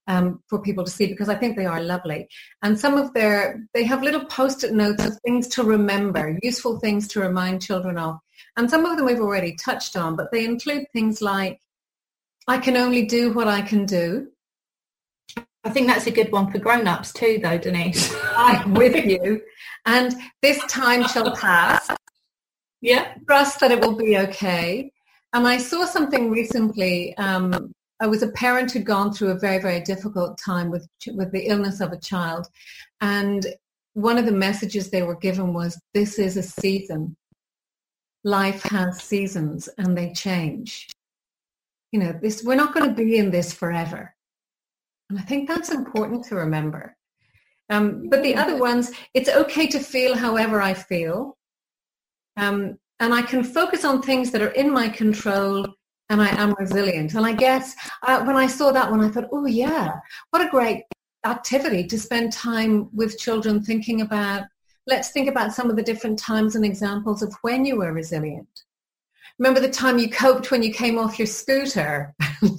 um, 0.06 0.42
for 0.48 0.60
people 0.60 0.84
to 0.84 0.90
see 0.90 1.06
because 1.06 1.28
I 1.28 1.34
think 1.34 1.56
they 1.56 1.66
are 1.66 1.82
lovely. 1.82 2.28
And 2.62 2.78
some 2.78 2.94
of 2.94 3.12
their 3.14 3.66
they 3.74 3.84
have 3.84 4.02
little 4.02 4.24
post-it 4.26 4.72
notes 4.72 5.04
of 5.04 5.18
things 5.24 5.48
to 5.48 5.64
remember, 5.64 6.38
useful 6.42 6.78
things 6.80 7.08
to 7.08 7.20
remind 7.20 7.62
children 7.62 7.98
of. 7.98 8.18
And 8.56 8.70
some 8.70 8.84
of 8.84 8.96
them 8.96 9.06
we've 9.06 9.20
already 9.20 9.56
touched 9.56 9.96
on, 9.96 10.16
but 10.16 10.30
they 10.32 10.44
include 10.44 10.86
things 10.92 11.20
like, 11.20 11.60
"I 12.48 12.58
can 12.58 12.76
only 12.76 13.04
do 13.06 13.32
what 13.32 13.48
I 13.48 13.62
can 13.62 13.86
do." 13.86 14.28
I 15.64 15.70
think 15.70 15.86
that's 15.86 16.06
a 16.06 16.10
good 16.10 16.30
one 16.30 16.50
for 16.52 16.58
grown-ups 16.58 17.12
too, 17.14 17.40
though, 17.42 17.56
Denise. 17.56 18.14
I'm 18.36 18.74
with 18.74 19.04
you. 19.04 19.40
And 19.86 20.14
this 20.42 20.58
time 20.66 21.06
shall 21.08 21.34
pass. 21.34 21.90
yeah. 22.82 23.14
Trust 23.26 23.60
that 23.60 23.70
it 23.72 23.80
will 23.80 23.96
be 23.96 24.18
okay. 24.18 24.92
And 25.32 25.48
I 25.48 25.56
saw 25.56 25.86
something 25.86 26.30
recently. 26.30 27.16
Um, 27.16 27.72
I 28.04 28.06
was 28.06 28.22
a 28.22 28.28
parent 28.28 28.70
who'd 28.70 28.84
gone 28.84 29.14
through 29.14 29.30
a 29.30 29.38
very, 29.38 29.58
very 29.58 29.80
difficult 29.80 30.36
time 30.36 30.70
with 30.70 30.86
with 31.14 31.32
the 31.32 31.46
illness 31.46 31.80
of 31.80 31.90
a 31.90 31.98
child, 31.98 32.48
and 33.00 33.46
one 33.94 34.18
of 34.18 34.26
the 34.26 34.40
messages 34.46 34.90
they 34.90 35.02
were 35.02 35.16
given 35.16 35.54
was, 35.54 35.80
"This 35.94 36.18
is 36.18 36.36
a 36.36 36.42
season. 36.42 37.16
Life 38.22 38.62
has 38.64 39.02
seasons, 39.02 39.70
and 39.78 39.96
they 39.96 40.12
change. 40.12 40.90
You 41.92 42.00
know, 42.00 42.12
this 42.20 42.44
we're 42.44 42.62
not 42.64 42.74
going 42.74 42.90
to 42.90 42.94
be 42.94 43.16
in 43.16 43.30
this 43.30 43.54
forever." 43.54 44.14
And 45.08 45.18
I 45.18 45.22
think 45.22 45.48
that's 45.48 45.70
important 45.70 46.26
to 46.26 46.34
remember. 46.34 46.98
Um, 47.70 48.10
but 48.10 48.22
the 48.22 48.34
other 48.34 48.58
ones, 48.58 48.92
it's 49.14 49.30
okay 49.30 49.66
to 49.68 49.80
feel 49.80 50.14
however 50.14 50.60
I 50.60 50.74
feel. 50.74 51.38
Um, 52.36 52.78
and 53.00 53.14
I 53.14 53.22
can 53.22 53.42
focus 53.42 53.82
on 53.82 54.02
things 54.02 54.30
that 54.32 54.42
are 54.42 54.56
in 54.62 54.70
my 54.70 54.90
control 54.90 55.74
and 56.14 56.22
I 56.22 56.28
am 56.40 56.54
resilient. 56.58 57.14
And 57.14 57.26
I 57.26 57.32
guess 57.32 57.74
uh, 58.04 58.22
when 58.24 58.36
I 58.36 58.46
saw 58.46 58.70
that 58.70 58.90
one, 58.90 59.00
I 59.00 59.08
thought, 59.08 59.28
oh 59.32 59.46
yeah, 59.46 59.98
what 60.30 60.46
a 60.46 60.48
great 60.48 60.84
activity 61.24 61.84
to 61.88 61.98
spend 61.98 62.32
time 62.32 62.88
with 62.94 63.18
children 63.18 63.62
thinking 63.62 64.00
about, 64.00 64.44
let's 64.86 65.10
think 65.10 65.28
about 65.28 65.52
some 65.52 65.70
of 65.70 65.76
the 65.76 65.82
different 65.82 66.18
times 66.18 66.54
and 66.54 66.64
examples 66.64 67.20
of 67.22 67.34
when 67.42 67.64
you 67.64 67.76
were 67.76 67.92
resilient. 67.92 68.62
Remember 69.40 69.58
the 69.58 69.68
time 69.68 69.98
you 69.98 70.08
coped 70.08 70.52
when 70.52 70.62
you 70.62 70.72
came 70.72 70.98
off 70.98 71.18
your 71.18 71.26
scooter? 71.26 72.14
you 72.42 72.58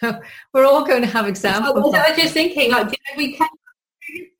know, 0.00 0.18
we're 0.54 0.64
all 0.64 0.86
going 0.86 1.02
to 1.02 1.08
have 1.08 1.28
examples. 1.28 1.94
I 1.94 2.10
was 2.10 2.18
just 2.18 2.32
thinking, 2.32 2.70
like, 2.70 2.86
know, 2.86 3.16
we 3.18 3.36
came, 3.36 3.48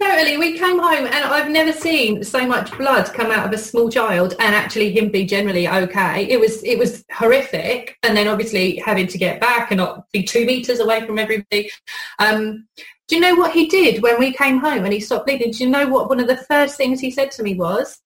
totally, 0.00 0.36
we 0.36 0.58
came 0.58 0.78
home 0.78 1.06
and 1.06 1.14
I've 1.14 1.50
never 1.50 1.72
seen 1.72 2.22
so 2.24 2.46
much 2.46 2.76
blood 2.76 3.12
come 3.12 3.30
out 3.30 3.46
of 3.46 3.52
a 3.52 3.58
small 3.58 3.88
child 3.90 4.34
and 4.38 4.54
actually 4.54 4.92
him 4.92 5.10
be 5.10 5.24
generally 5.24 5.68
okay. 5.68 6.28
It 6.28 6.38
was, 6.38 6.62
it 6.64 6.78
was 6.78 7.04
horrific. 7.12 7.96
And 8.02 8.16
then 8.16 8.28
obviously 8.28 8.76
having 8.76 9.06
to 9.08 9.18
get 9.18 9.40
back 9.40 9.70
and 9.70 9.78
not 9.78 10.10
be 10.12 10.22
two 10.22 10.44
meters 10.46 10.80
away 10.80 11.06
from 11.06 11.18
everybody. 11.18 11.70
Um, 12.18 12.66
do 13.08 13.16
you 13.16 13.20
know 13.20 13.34
what 13.34 13.52
he 13.52 13.66
did 13.68 14.02
when 14.02 14.18
we 14.18 14.32
came 14.32 14.58
home 14.58 14.84
and 14.84 14.92
he 14.92 15.00
stopped 15.00 15.26
bleeding? 15.26 15.52
Do 15.52 15.64
you 15.64 15.70
know 15.70 15.88
what 15.88 16.08
one 16.08 16.20
of 16.20 16.26
the 16.28 16.38
first 16.38 16.76
things 16.76 17.00
he 17.00 17.10
said 17.10 17.30
to 17.32 17.42
me 17.42 17.54
was? 17.54 18.00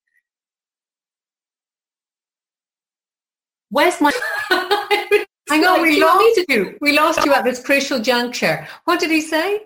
Where's 3.70 4.00
my 4.00 4.10
Hang 5.48 5.64
on, 5.64 5.80
we 5.82 5.92
do 5.92 5.96
you 5.96 6.06
want 6.06 6.18
me 6.18 6.34
lost 6.36 6.48
you. 6.48 6.78
We 6.80 6.92
lost 6.92 7.24
you 7.24 7.32
at 7.32 7.44
this 7.44 7.62
crucial 7.62 8.00
juncture. 8.00 8.66
What 8.84 9.00
did 9.00 9.10
he 9.10 9.20
say? 9.20 9.60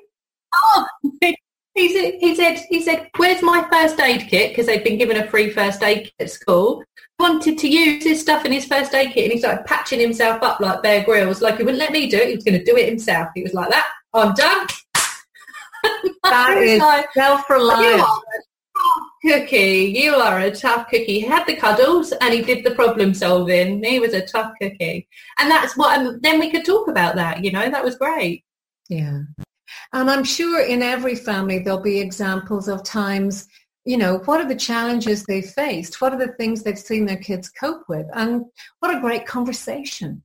Oh, 0.54 0.86
he 1.74 1.92
said, 1.92 2.14
he 2.20 2.34
said, 2.34 2.58
he 2.68 2.82
said, 2.82 3.08
where's 3.16 3.42
my 3.42 3.66
first 3.70 3.98
aid 3.98 4.28
kit? 4.28 4.50
Because 4.50 4.66
they'd 4.66 4.84
been 4.84 4.98
given 4.98 5.16
a 5.16 5.26
free 5.28 5.50
first 5.50 5.82
aid 5.82 6.04
kit 6.04 6.12
at 6.20 6.30
school. 6.30 6.84
Wanted 7.18 7.58
to 7.58 7.68
use 7.68 8.04
his 8.04 8.20
stuff 8.20 8.44
in 8.44 8.52
his 8.52 8.66
first 8.66 8.94
aid 8.94 9.12
kit 9.12 9.24
and 9.24 9.32
he 9.32 9.38
started 9.38 9.64
patching 9.64 10.00
himself 10.00 10.42
up 10.42 10.60
like 10.60 10.82
Bear 10.82 11.04
Grylls. 11.04 11.40
Like 11.40 11.56
he 11.56 11.62
wouldn't 11.62 11.78
let 11.78 11.92
me 11.92 12.10
do 12.10 12.18
it. 12.18 12.28
He 12.28 12.34
was 12.34 12.44
going 12.44 12.58
to 12.58 12.64
do 12.64 12.76
it 12.76 12.88
himself. 12.88 13.28
He 13.34 13.42
was 13.42 13.54
like 13.54 13.70
that. 13.70 13.88
I'm 14.12 14.34
done. 14.34 14.66
That 16.22 16.32
I 16.32 16.54
was 16.54 16.78
like, 16.78 17.12
self-reliant. 17.12 18.00
are 18.00 18.06
a 18.06 18.42
tough 18.78 19.02
cookie. 19.24 19.92
You 19.96 20.14
are 20.14 20.38
a 20.38 20.52
tough 20.52 20.88
cookie. 20.88 21.18
He 21.18 21.20
had 21.20 21.44
the 21.44 21.56
cuddles 21.56 22.12
and 22.12 22.32
he 22.32 22.42
did 22.42 22.64
the 22.64 22.70
problem 22.70 23.14
solving. 23.14 23.82
He 23.82 23.98
was 23.98 24.14
a 24.14 24.24
tough 24.24 24.52
cookie. 24.60 25.08
And 25.38 25.50
that's 25.50 25.76
what, 25.76 25.98
and 25.98 26.22
then 26.22 26.38
we 26.38 26.50
could 26.52 26.64
talk 26.64 26.86
about 26.86 27.16
that, 27.16 27.42
you 27.42 27.50
know, 27.50 27.68
that 27.68 27.82
was 27.82 27.96
great. 27.96 28.44
Yeah. 28.88 29.22
And 29.92 30.10
I'm 30.10 30.24
sure 30.24 30.60
in 30.60 30.82
every 30.82 31.14
family 31.14 31.58
there'll 31.58 31.80
be 31.80 32.00
examples 32.00 32.68
of 32.68 32.82
times, 32.82 33.46
you 33.84 33.96
know, 33.98 34.18
what 34.24 34.40
are 34.40 34.48
the 34.48 34.54
challenges 34.54 35.24
they've 35.24 35.44
faced? 35.44 36.00
What 36.00 36.12
are 36.12 36.18
the 36.18 36.32
things 36.32 36.62
they've 36.62 36.78
seen 36.78 37.04
their 37.04 37.16
kids 37.16 37.50
cope 37.50 37.88
with? 37.88 38.06
And 38.14 38.44
what 38.80 38.94
a 38.94 39.00
great 39.00 39.26
conversation. 39.26 40.22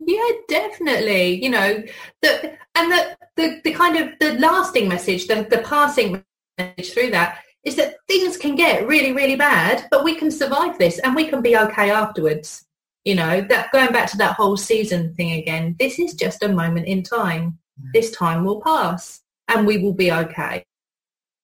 Yeah, 0.00 0.30
definitely. 0.48 1.42
You 1.42 1.50
know, 1.50 1.82
the 2.22 2.56
and 2.74 2.92
the, 2.92 3.16
the, 3.36 3.60
the 3.64 3.72
kind 3.72 3.96
of 3.96 4.10
the 4.20 4.38
lasting 4.38 4.88
message, 4.88 5.26
the, 5.26 5.46
the 5.48 5.58
passing 5.58 6.24
message 6.58 6.92
through 6.92 7.10
that 7.10 7.40
is 7.64 7.76
that 7.76 7.96
things 8.08 8.36
can 8.36 8.54
get 8.54 8.86
really, 8.86 9.12
really 9.12 9.36
bad, 9.36 9.86
but 9.90 10.04
we 10.04 10.14
can 10.14 10.30
survive 10.30 10.78
this 10.78 10.98
and 10.98 11.14
we 11.14 11.26
can 11.26 11.40
be 11.42 11.56
okay 11.56 11.90
afterwards. 11.90 12.66
You 13.04 13.14
know, 13.14 13.42
that 13.42 13.70
going 13.70 13.92
back 13.92 14.10
to 14.10 14.16
that 14.18 14.36
whole 14.36 14.56
season 14.56 15.14
thing 15.14 15.32
again, 15.32 15.76
this 15.78 15.98
is 15.98 16.14
just 16.14 16.42
a 16.42 16.48
moment 16.48 16.86
in 16.86 17.02
time. 17.02 17.58
This 17.92 18.10
time 18.10 18.44
will 18.44 18.60
pass 18.60 19.22
and 19.48 19.66
we 19.66 19.78
will 19.78 19.92
be 19.92 20.12
okay. 20.12 20.64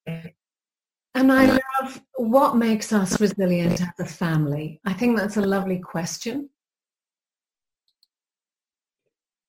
And 0.07 1.33
I 1.33 1.47
love 1.47 2.03
what 2.17 2.57
makes 2.57 2.93
us 2.93 3.21
resilient 3.21 3.81
as 3.81 3.99
a 3.99 4.05
family. 4.05 4.81
I 4.85 4.93
think 4.93 5.17
that's 5.17 5.37
a 5.37 5.43
lovely 5.43 5.79
question. 5.79 6.51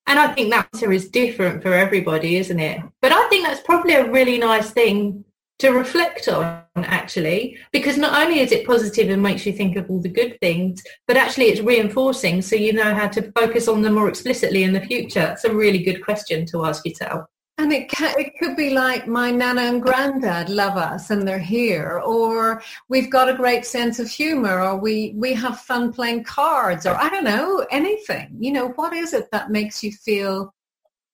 And 0.08 0.20
I 0.20 0.34
think 0.34 0.52
that 0.52 0.68
answer 0.74 0.92
is 0.92 1.10
different 1.10 1.62
for 1.62 1.74
everybody, 1.74 2.36
isn't 2.38 2.60
it? 2.60 2.82
But 3.02 3.14
I 3.14 3.30
think 3.30 3.46
that's 3.46 3.62
probably 3.62 3.94
a 3.94 4.12
really 4.12 4.38
nice 4.38 4.72
thing 4.72 5.24
to 5.60 5.70
reflect 5.70 6.28
on, 6.28 6.61
actually, 6.78 7.58
because 7.72 7.98
not 7.98 8.22
only 8.22 8.40
is 8.40 8.52
it 8.52 8.66
positive 8.66 9.10
and 9.10 9.22
makes 9.22 9.46
you 9.46 9.54
think 9.54 9.76
of 9.76 9.90
all 9.90 10.02
the 10.02 10.10
good 10.10 10.38
things, 10.40 10.82
but 11.08 11.18
actually 11.18 11.46
it's 11.46 11.62
reinforcing 11.62 12.42
so 12.42 12.56
you 12.56 12.74
know 12.74 12.94
how 12.94 13.08
to 13.08 13.32
focus 13.34 13.68
on 13.68 13.82
them 13.82 13.96
more 13.96 14.08
explicitly 14.10 14.64
in 14.64 14.74
the 14.74 14.82
future. 14.82 15.32
It's 15.34 15.44
a 15.44 15.54
really 15.54 15.84
good 15.84 16.04
question 16.04 16.46
to 16.48 16.66
ask 16.66 16.86
yourself. 16.86 17.26
And 17.58 17.72
it, 17.74 17.90
can, 17.90 18.18
it 18.18 18.34
could 18.40 18.56
be 18.56 18.72
like 18.72 19.08
my 19.08 19.30
nana 19.30 19.62
and 19.62 19.82
granddad 19.82 20.50
love 20.50 20.78
us 20.78 21.12
and 21.12 21.28
they're 21.28 21.38
here, 21.38 22.02
or 22.04 22.64
we've 22.90 23.12
got 23.12 23.30
a 23.30 23.36
great 23.36 23.66
sense 23.66 24.00
of 24.00 24.10
humor, 24.10 24.62
or 24.62 24.78
we, 24.80 25.14
we 25.16 25.34
have 25.34 25.60
fun 25.60 25.94
playing 25.94 26.24
cards, 26.24 26.88
or 26.88 26.96
I 26.96 27.10
don't 27.10 27.26
know, 27.26 27.68
anything. 27.70 28.36
You 28.40 28.54
know, 28.54 28.70
what 28.70 28.94
is 28.94 29.14
it 29.14 29.30
that 29.32 29.52
makes 29.52 29.84
you 29.84 29.92
feel 29.92 30.54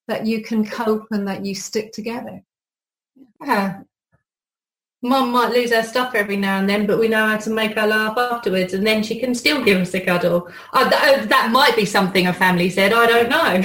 that 0.08 0.26
you 0.26 0.42
can 0.42 0.66
cope 0.66 1.08
and 1.12 1.28
that 1.28 1.44
you 1.44 1.54
stick 1.54 1.92
together? 1.92 2.42
Yeah. 3.44 3.82
Mum 5.08 5.32
might 5.32 5.54
lose 5.54 5.72
her 5.72 5.84
stuff 5.84 6.14
every 6.16 6.36
now 6.36 6.60
and 6.60 6.70
then, 6.70 6.86
but 6.86 7.00
we 7.00 7.08
know 7.08 7.26
how 7.26 7.38
to 7.38 7.50
make 7.50 7.76
her 7.76 7.88
laugh 7.88 8.18
afterwards, 8.18 8.74
and 8.74 8.86
then 8.86 9.02
she 9.02 9.20
can 9.20 9.34
still 9.34 9.64
give 9.64 9.80
us 9.80 9.94
a 9.94 10.02
cuddle. 10.02 10.50
Uh, 10.74 10.90
th- 10.90 11.30
that 11.30 11.50
might 11.52 11.76
be 11.76 11.86
something 11.86 12.28
a 12.28 12.34
family 12.34 12.70
said. 12.70 12.92
I 12.94 13.06
don't 13.08 13.30
know. 13.30 13.64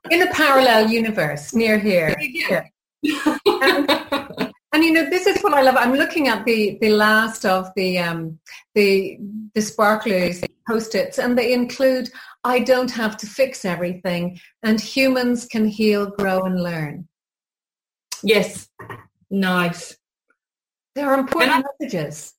In 0.10 0.22
a 0.22 0.30
parallel 0.32 0.90
universe 0.90 1.54
near 1.54 1.78
here. 1.78 2.14
Yeah. 2.20 2.64
And, 3.46 3.90
and 4.72 4.84
you 4.84 4.92
know, 4.92 5.08
this 5.08 5.26
is 5.26 5.40
what 5.40 5.54
I 5.54 5.62
love. 5.62 5.76
I'm 5.78 5.94
looking 5.94 6.28
at 6.28 6.44
the, 6.44 6.78
the 6.80 6.90
last 6.90 7.46
of 7.46 7.70
the, 7.76 7.98
um, 7.98 8.38
the, 8.74 9.18
the 9.54 9.62
sparklers 9.62 10.42
post-its 10.68 11.18
and 11.18 11.38
they 11.38 11.52
include, 11.52 12.10
I 12.44 12.60
don't 12.60 12.90
have 12.90 13.16
to 13.18 13.26
fix 13.26 13.64
everything 13.64 14.38
and 14.62 14.80
humans 14.80 15.46
can 15.46 15.66
heal, 15.66 16.10
grow 16.10 16.42
and 16.42 16.62
learn. 16.62 17.08
Yes, 18.22 18.68
nice. 19.30 19.96
They're 20.94 21.14
important 21.14 21.52
And 21.52 21.64
messages. 21.80 22.34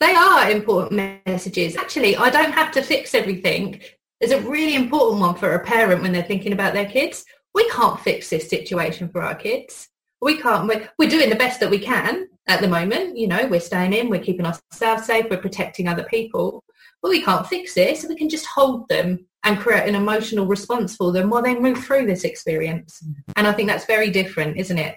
They 0.00 0.14
are 0.14 0.50
important 0.50 1.20
messages. 1.26 1.76
Actually, 1.76 2.16
I 2.16 2.30
don't 2.30 2.52
have 2.52 2.70
to 2.72 2.82
fix 2.82 3.14
everything. 3.14 3.80
There's 4.20 4.32
a 4.32 4.48
really 4.48 4.74
important 4.74 5.20
one 5.20 5.34
for 5.34 5.54
a 5.54 5.64
parent 5.64 6.02
when 6.02 6.12
they're 6.12 6.22
thinking 6.22 6.52
about 6.52 6.74
their 6.74 6.86
kids. 6.86 7.24
We 7.54 7.68
can't 7.70 8.00
fix 8.00 8.30
this 8.30 8.48
situation 8.48 9.08
for 9.08 9.22
our 9.22 9.34
kids. 9.34 9.88
we 10.20 10.40
can't, 10.40 10.66
we're, 10.66 10.88
we're 10.98 11.08
doing 11.08 11.30
the 11.30 11.36
best 11.36 11.60
that 11.60 11.70
we 11.70 11.78
can 11.78 12.28
at 12.46 12.60
the 12.60 12.68
moment. 12.68 13.16
You 13.16 13.28
know, 13.28 13.46
we're 13.46 13.60
staying 13.60 13.92
in, 13.92 14.08
we're 14.08 14.20
keeping 14.20 14.46
ourselves 14.46 15.06
safe, 15.06 15.26
we're 15.30 15.38
protecting 15.38 15.88
other 15.88 16.04
people. 16.04 16.64
But 17.02 17.10
we 17.10 17.22
can't 17.22 17.46
fix 17.46 17.74
this. 17.74 18.04
We 18.08 18.16
can 18.16 18.28
just 18.28 18.46
hold 18.46 18.88
them 18.88 19.24
and 19.44 19.58
create 19.58 19.88
an 19.88 19.94
emotional 19.94 20.46
response 20.46 20.96
for 20.96 21.12
them 21.12 21.30
while 21.30 21.42
they 21.42 21.58
move 21.58 21.78
through 21.78 22.06
this 22.06 22.24
experience. 22.24 23.02
And 23.36 23.46
I 23.46 23.52
think 23.52 23.68
that's 23.68 23.86
very 23.86 24.10
different, 24.10 24.56
isn't 24.56 24.78
it? 24.78 24.96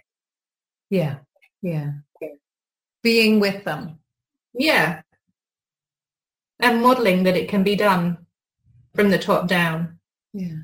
Yeah. 0.89 1.17
Yeah. 1.61 1.91
Being 3.03 3.39
with 3.39 3.63
them. 3.63 3.99
Yeah. 4.53 5.01
And 6.59 6.81
modeling 6.81 7.23
that 7.23 7.37
it 7.37 7.49
can 7.49 7.63
be 7.63 7.75
done 7.75 8.17
from 8.95 9.09
the 9.09 9.19
top 9.19 9.47
down. 9.47 9.99
Yeah. 10.33 10.57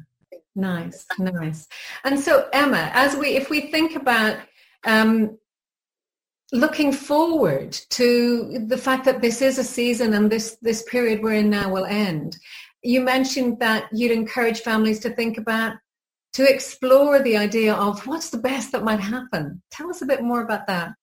Nice, 0.57 1.05
nice. 1.19 1.67
And 2.03 2.19
so 2.19 2.49
Emma, 2.51 2.89
as 2.93 3.15
we 3.15 3.35
if 3.35 3.51
we 3.51 3.69
think 3.69 3.95
about 3.95 4.37
um, 4.85 5.37
looking 6.51 6.91
forward 6.91 7.73
to 7.91 8.65
the 8.65 8.77
fact 8.77 9.05
that 9.05 9.21
this 9.21 9.43
is 9.43 9.59
a 9.59 9.63
season 9.63 10.15
and 10.15 10.31
this 10.31 10.57
this 10.63 10.81
period 10.83 11.21
we're 11.21 11.33
in 11.33 11.51
now 11.51 11.71
will 11.71 11.85
end, 11.85 12.37
you 12.87 13.01
mentioned 13.01 13.59
that 13.59 13.89
you'd 13.91 14.11
encourage 14.11 14.61
families 14.61 14.99
to 15.01 15.09
think 15.09 15.37
about 15.37 15.75
to 16.31 16.49
explore 16.49 17.19
the 17.19 17.35
idea 17.35 17.73
of 17.73 18.05
what's 18.07 18.29
the 18.29 18.37
best 18.37 18.71
that 18.71 18.83
might 18.83 19.01
happen. 19.01 19.61
Tell 19.71 19.89
us 19.89 20.01
a 20.01 20.05
bit 20.05 20.23
more 20.23 20.41
about 20.41 20.67
that. 20.67 20.93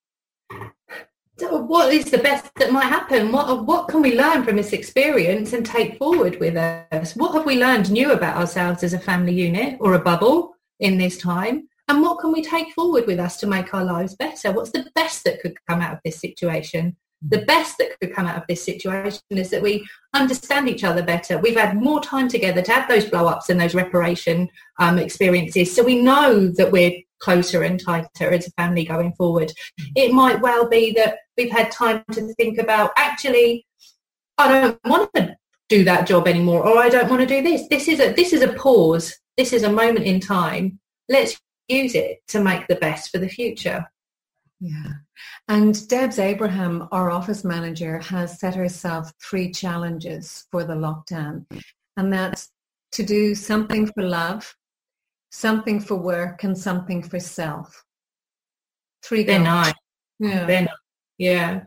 What 1.41 1.93
is 1.93 2.07
the 2.07 2.19
best 2.19 2.51
that 2.57 2.73
might 2.73 2.87
happen? 2.87 3.33
What 3.33 3.67
what 3.67 3.89
can 3.89 4.01
we 4.01 4.17
learn 4.17 4.45
from 4.45 4.57
this 4.57 4.73
experience 4.73 5.53
and 5.53 5.67
take 5.67 5.99
forward 5.99 6.41
with 6.41 6.57
us? 6.57 7.17
What 7.17 7.35
have 7.35 7.45
we 7.45 7.59
learned 7.59 7.91
new 7.91 8.13
about 8.13 8.37
ourselves 8.37 8.83
as 8.83 8.95
a 8.95 8.99
family 8.99 9.35
unit 9.35 9.77
or 9.81 9.95
a 9.95 9.99
bubble 10.11 10.55
in 10.81 10.97
this 10.97 11.19
time? 11.19 11.69
And 11.89 12.01
what 12.01 12.21
can 12.21 12.33
we 12.33 12.43
take 12.43 12.73
forward 12.73 13.07
with 13.07 13.19
us 13.19 13.37
to 13.39 13.47
make 13.47 13.75
our 13.75 13.85
lives 13.85 14.17
better? 14.17 14.53
What's 14.53 14.71
the 14.71 14.89
best 14.95 15.25
that 15.25 15.41
could 15.43 15.57
come 15.69 15.83
out 15.83 15.95
of 15.95 16.01
this 16.03 16.21
situation? 16.21 16.97
The 17.29 17.43
best 17.43 17.79
that 17.79 17.99
could 18.01 18.15
come 18.15 18.27
out 18.27 18.37
of 18.37 18.47
this 18.49 18.63
situation 18.63 19.21
is 19.31 19.51
that 19.51 19.63
we 19.63 19.87
understand 20.13 20.69
each 20.69 20.85
other 20.85 21.03
better. 21.03 21.39
We've 21.39 21.57
had 21.57 21.81
more 21.81 22.01
time 22.01 22.29
together 22.29 22.63
to 22.63 22.73
have 22.73 22.89
those 22.89 23.07
blow 23.07 23.27
ups 23.27 23.49
and 23.49 23.61
those 23.61 23.75
reparation 23.75 24.49
um, 24.79 24.99
experiences. 24.99 25.75
So 25.75 25.83
we 25.83 26.03
know 26.03 26.49
that 26.49 26.71
we're 26.71 27.01
closer 27.21 27.63
and 27.63 27.83
tighter 27.83 28.31
as 28.31 28.47
a 28.47 28.51
family 28.53 28.85
going 28.85 29.13
forward. 29.15 29.53
It 29.97 30.13
might 30.13 30.41
well 30.41 30.69
be 30.69 30.93
that 30.93 31.19
we've 31.37 31.51
had 31.51 31.71
time 31.71 32.05
to 32.13 32.35
think 32.35 32.59
about 32.59 32.91
actually, 32.97 33.67
I 34.37 34.49
don't 34.49 34.79
want 34.85 35.11
to 35.15 35.37
do 35.69 35.85
that 35.85 36.07
job 36.07 36.29
anymore 36.29 36.67
or 36.67 36.79
I 36.79 36.91
don't 36.91 37.09
want 37.09 37.23
to 37.23 37.27
do 37.27 37.43
this. 37.43 37.67
This 37.69 37.89
is 37.89 38.01
a 38.01 38.13
this 38.13 38.33
is 38.33 38.43
a 38.43 38.53
pause. 38.53 39.15
This 39.39 39.53
is 39.53 39.63
a 39.63 39.73
moment 39.73 40.05
in 40.05 40.21
time. 40.21 40.79
Let's 41.09 41.41
use 41.69 41.95
it 41.95 42.19
to 42.29 42.45
make 42.45 42.67
the 42.67 42.77
best 42.77 43.11
for 43.11 43.19
the 43.19 43.29
future. 43.29 43.87
Yeah. 44.65 44.93
And 45.49 45.87
Debs 45.89 46.19
Abraham, 46.19 46.89
our 46.91 47.11
office 47.11 47.45
manager, 47.45 47.99
has 47.99 48.41
set 48.41 48.55
herself 48.55 49.13
three 49.23 49.51
challenges 49.51 50.47
for 50.51 50.65
the 50.65 50.73
lockdown. 50.73 51.45
And 51.99 52.11
that's 52.11 52.51
to 52.93 53.03
do 53.03 53.35
something 53.35 53.87
for 53.89 54.03
love, 54.03 54.57
something 55.31 55.81
for 55.81 55.97
work, 55.97 56.45
and 56.45 56.57
something 56.57 57.03
for 57.03 57.21
self. 57.21 57.85
Three 59.05 59.23
They're 59.23 59.39
nice. 59.39 59.75
Yeah. 60.19 60.47
They're 60.47 60.63
nice. 60.63 60.71
Yeah. 61.19 61.65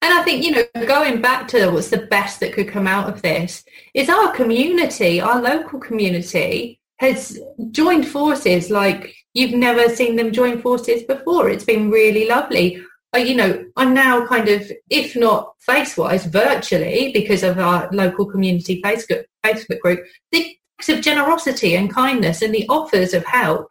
And 0.00 0.14
I 0.14 0.22
think, 0.22 0.44
you 0.44 0.52
know, 0.52 0.86
going 0.86 1.20
back 1.20 1.48
to 1.48 1.70
what's 1.70 1.90
the 1.90 2.06
best 2.06 2.38
that 2.38 2.52
could 2.52 2.68
come 2.68 2.86
out 2.86 3.08
of 3.08 3.20
this 3.22 3.64
is 3.94 4.08
our 4.08 4.32
community, 4.32 5.20
our 5.20 5.42
local 5.42 5.80
community 5.80 6.78
has 7.02 7.38
joined 7.72 8.06
forces 8.06 8.70
like 8.70 9.12
you've 9.34 9.54
never 9.54 9.88
seen 9.88 10.14
them 10.14 10.30
join 10.30 10.62
forces 10.62 11.02
before. 11.02 11.50
It's 11.50 11.64
been 11.64 11.90
really 11.90 12.28
lovely. 12.28 12.80
Uh, 13.14 13.18
you 13.18 13.34
know, 13.34 13.64
I'm 13.76 13.92
now 13.92 14.24
kind 14.26 14.48
of, 14.48 14.70
if 14.88 15.16
not 15.16 15.54
face-wise, 15.58 16.26
virtually, 16.26 17.10
because 17.12 17.42
of 17.42 17.58
our 17.58 17.90
local 17.92 18.24
community 18.24 18.80
Facebook, 18.82 19.24
Facebook 19.44 19.80
group, 19.80 20.06
the 20.30 20.56
acts 20.78 20.88
of 20.90 21.00
generosity 21.00 21.74
and 21.74 21.92
kindness 21.92 22.40
and 22.40 22.54
the 22.54 22.66
offers 22.68 23.14
of 23.14 23.24
help, 23.24 23.68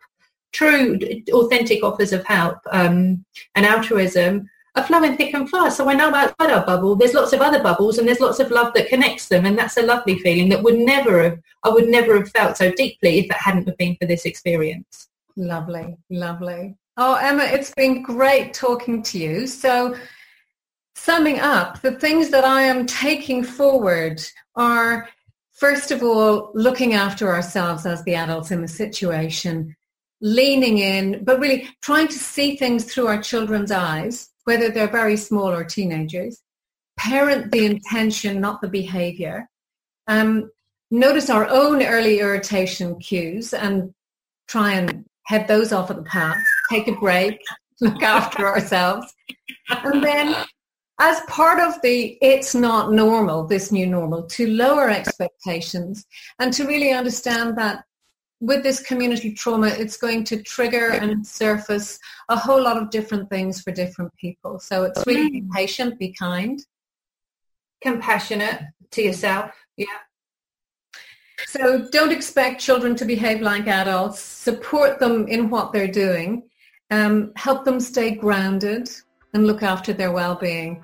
true, 0.52 1.00
authentic 1.32 1.84
offers 1.84 2.12
of 2.12 2.26
help 2.26 2.58
um, 2.72 3.24
and 3.56 3.66
altruism 3.66 4.46
are 4.76 4.84
flowing 4.84 5.18
thick 5.18 5.34
and 5.34 5.50
fast. 5.50 5.78
So 5.78 5.90
I 5.90 5.94
know 5.94 6.14
outside 6.14 6.52
our 6.52 6.66
bubble, 6.66 6.96
there's 6.96 7.14
lots 7.14 7.34
of 7.34 7.42
other 7.42 7.62
bubbles 7.62 7.98
and 7.98 8.08
there's 8.08 8.22
lots 8.22 8.40
of 8.40 8.52
love 8.52 8.74
that 8.74 8.88
connects 8.88 9.28
them. 9.28 9.46
And 9.46 9.58
that's 9.58 9.78
a 9.78 9.82
lovely 9.82 10.18
feeling 10.20 10.50
that 10.50 10.64
would 10.64 10.78
never 10.78 11.24
have, 11.24 11.40
I 11.64 11.70
would 11.70 11.90
never 11.90 12.18
have 12.18 12.32
felt 12.32 12.58
so 12.58 12.72
deeply 12.72 13.20
if 13.20 13.26
it 13.26 13.34
hadn't 13.34 13.78
been 13.78 13.98
for 14.00 14.08
this 14.08 14.26
experience. 14.26 15.10
Lovely, 15.36 15.98
lovely. 16.10 16.78
Oh, 16.98 17.16
Emma, 17.16 17.44
it's 17.44 17.74
been 17.74 18.02
great 18.02 18.54
talking 18.54 19.04
to 19.04 19.20
you. 19.20 19.48
So 19.48 19.96
summing 20.96 21.40
up, 21.40 21.82
the 21.82 21.94
things 21.94 22.30
that 22.30 22.46
I 22.46 22.62
am 22.62 22.86
taking 22.86 23.44
forward 23.44 24.22
are, 24.56 25.10
first 25.52 25.92
of 25.92 26.02
all, 26.02 26.52
looking 26.54 26.94
after 26.94 27.30
ourselves 27.30 27.86
as 27.86 28.04
the 28.04 28.16
adults 28.16 28.52
in 28.52 28.62
the 28.62 28.68
situation, 28.68 29.76
leaning 30.22 30.78
in, 30.78 31.24
but 31.26 31.40
really 31.40 31.70
trying 31.82 32.08
to 32.08 32.20
see 32.20 32.56
things 32.56 32.86
through 32.86 33.08
our 33.08 33.22
children's 33.22 33.72
eyes 33.72 34.31
whether 34.46 34.70
they're 34.70 34.88
very 34.88 35.18
small 35.18 35.50
or 35.50 35.64
teenagers. 35.64 36.42
Parent 36.98 37.52
the 37.52 37.66
intention, 37.66 38.42
not 38.42 38.62
the 38.62 38.68
behavior. 38.68 39.50
Um, 40.08 40.52
notice 40.90 41.30
our 41.30 41.48
own 41.48 41.84
early 41.84 42.20
irritation 42.20 43.00
cues 43.00 43.54
and 43.54 43.94
try 44.48 44.74
and 44.74 45.06
head 45.26 45.48
those 45.48 45.72
off 45.72 45.90
at 45.90 45.98
the 45.98 46.04
pass. 46.04 46.38
Take 46.70 46.88
a 46.88 46.94
break, 46.94 47.40
look 47.82 48.04
after 48.04 48.48
ourselves. 48.48 49.14
And 49.70 50.04
then 50.04 50.36
as 51.00 51.20
part 51.22 51.60
of 51.60 51.82
the 51.82 52.18
it's 52.22 52.54
not 52.54 52.92
normal, 52.92 53.48
this 53.48 53.72
new 53.72 53.88
normal, 53.88 54.24
to 54.24 54.48
lower 54.48 54.90
expectations 54.90 56.06
and 56.40 56.54
to 56.54 56.66
really 56.68 56.92
understand 56.92 57.58
that 57.58 57.84
with 58.42 58.64
this 58.64 58.82
community 58.82 59.32
trauma, 59.34 59.68
it's 59.68 59.98
going 59.98 60.24
to 60.26 60.42
trigger 60.42 60.90
and 60.90 61.26
surface 61.26 62.00
a 62.28 62.36
whole 62.36 62.62
lot 62.62 62.76
of 62.76 62.90
different 62.90 63.30
things 63.30 63.62
for 63.62 63.72
different 63.72 64.12
people. 64.18 64.60
So 64.60 64.84
it's 64.84 65.06
really 65.06 65.30
be 65.30 65.44
patient, 65.54 66.00
be 66.00 66.12
kind. 66.12 66.60
Compassionate 67.82 68.64
to 68.92 69.02
yourself. 69.04 69.52
Yeah. 69.78 69.86
So 71.48 71.88
don't 71.92 72.12
expect 72.12 72.60
children 72.60 72.96
to 72.96 73.06
behave 73.06 73.42
like 73.42 73.68
adults. 73.68 74.20
Support 74.20 75.00
them 75.00 75.28
in 75.28 75.50
what 75.50 75.72
they're 75.72 75.88
doing. 75.88 76.50
Um, 76.90 77.32
help 77.36 77.64
them 77.64 77.80
stay 77.80 78.12
grounded 78.12 78.90
and 79.34 79.46
look 79.46 79.64
after 79.64 79.94
their 79.94 80.12
well-being. 80.12 80.84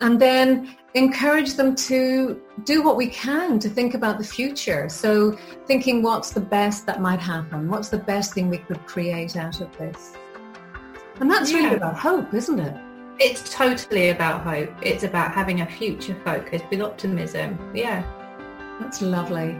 And 0.00 0.20
then 0.20 0.76
encourage 0.94 1.54
them 1.54 1.74
to 1.74 2.40
do 2.64 2.82
what 2.82 2.96
we 2.96 3.06
can 3.08 3.58
to 3.58 3.68
think 3.68 3.94
about 3.94 4.18
the 4.18 4.24
future. 4.24 4.88
So 4.88 5.32
thinking 5.66 6.02
what's 6.02 6.30
the 6.30 6.40
best 6.40 6.86
that 6.86 7.00
might 7.00 7.20
happen? 7.20 7.68
What's 7.68 7.90
the 7.90 7.98
best 7.98 8.34
thing 8.34 8.48
we 8.48 8.58
could 8.58 8.84
create 8.86 9.36
out 9.36 9.60
of 9.60 9.76
this? 9.76 10.14
And 11.20 11.30
that's 11.30 11.50
yeah. 11.50 11.58
really 11.58 11.76
about 11.76 11.96
hope, 11.96 12.32
isn't 12.34 12.58
it? 12.58 12.76
It's 13.18 13.54
totally 13.54 14.10
about 14.10 14.42
hope. 14.42 14.70
It's 14.82 15.02
about 15.02 15.32
having 15.32 15.62
a 15.62 15.66
future 15.66 16.16
focus 16.24 16.62
with 16.70 16.82
optimism. 16.82 17.58
Yeah. 17.74 18.02
That's 18.80 19.00
lovely. 19.00 19.56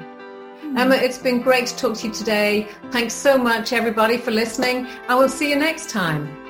Mm. 0.62 0.78
Emma, 0.78 0.96
it's 0.96 1.18
been 1.18 1.40
great 1.40 1.66
to 1.68 1.76
talk 1.76 1.96
to 1.98 2.08
you 2.08 2.12
today. 2.12 2.68
Thanks 2.90 3.14
so 3.14 3.38
much, 3.38 3.72
everybody, 3.72 4.18
for 4.18 4.30
listening. 4.30 4.86
I 5.08 5.14
will 5.14 5.28
see 5.28 5.50
you 5.50 5.56
next 5.56 5.90
time. 5.90 6.45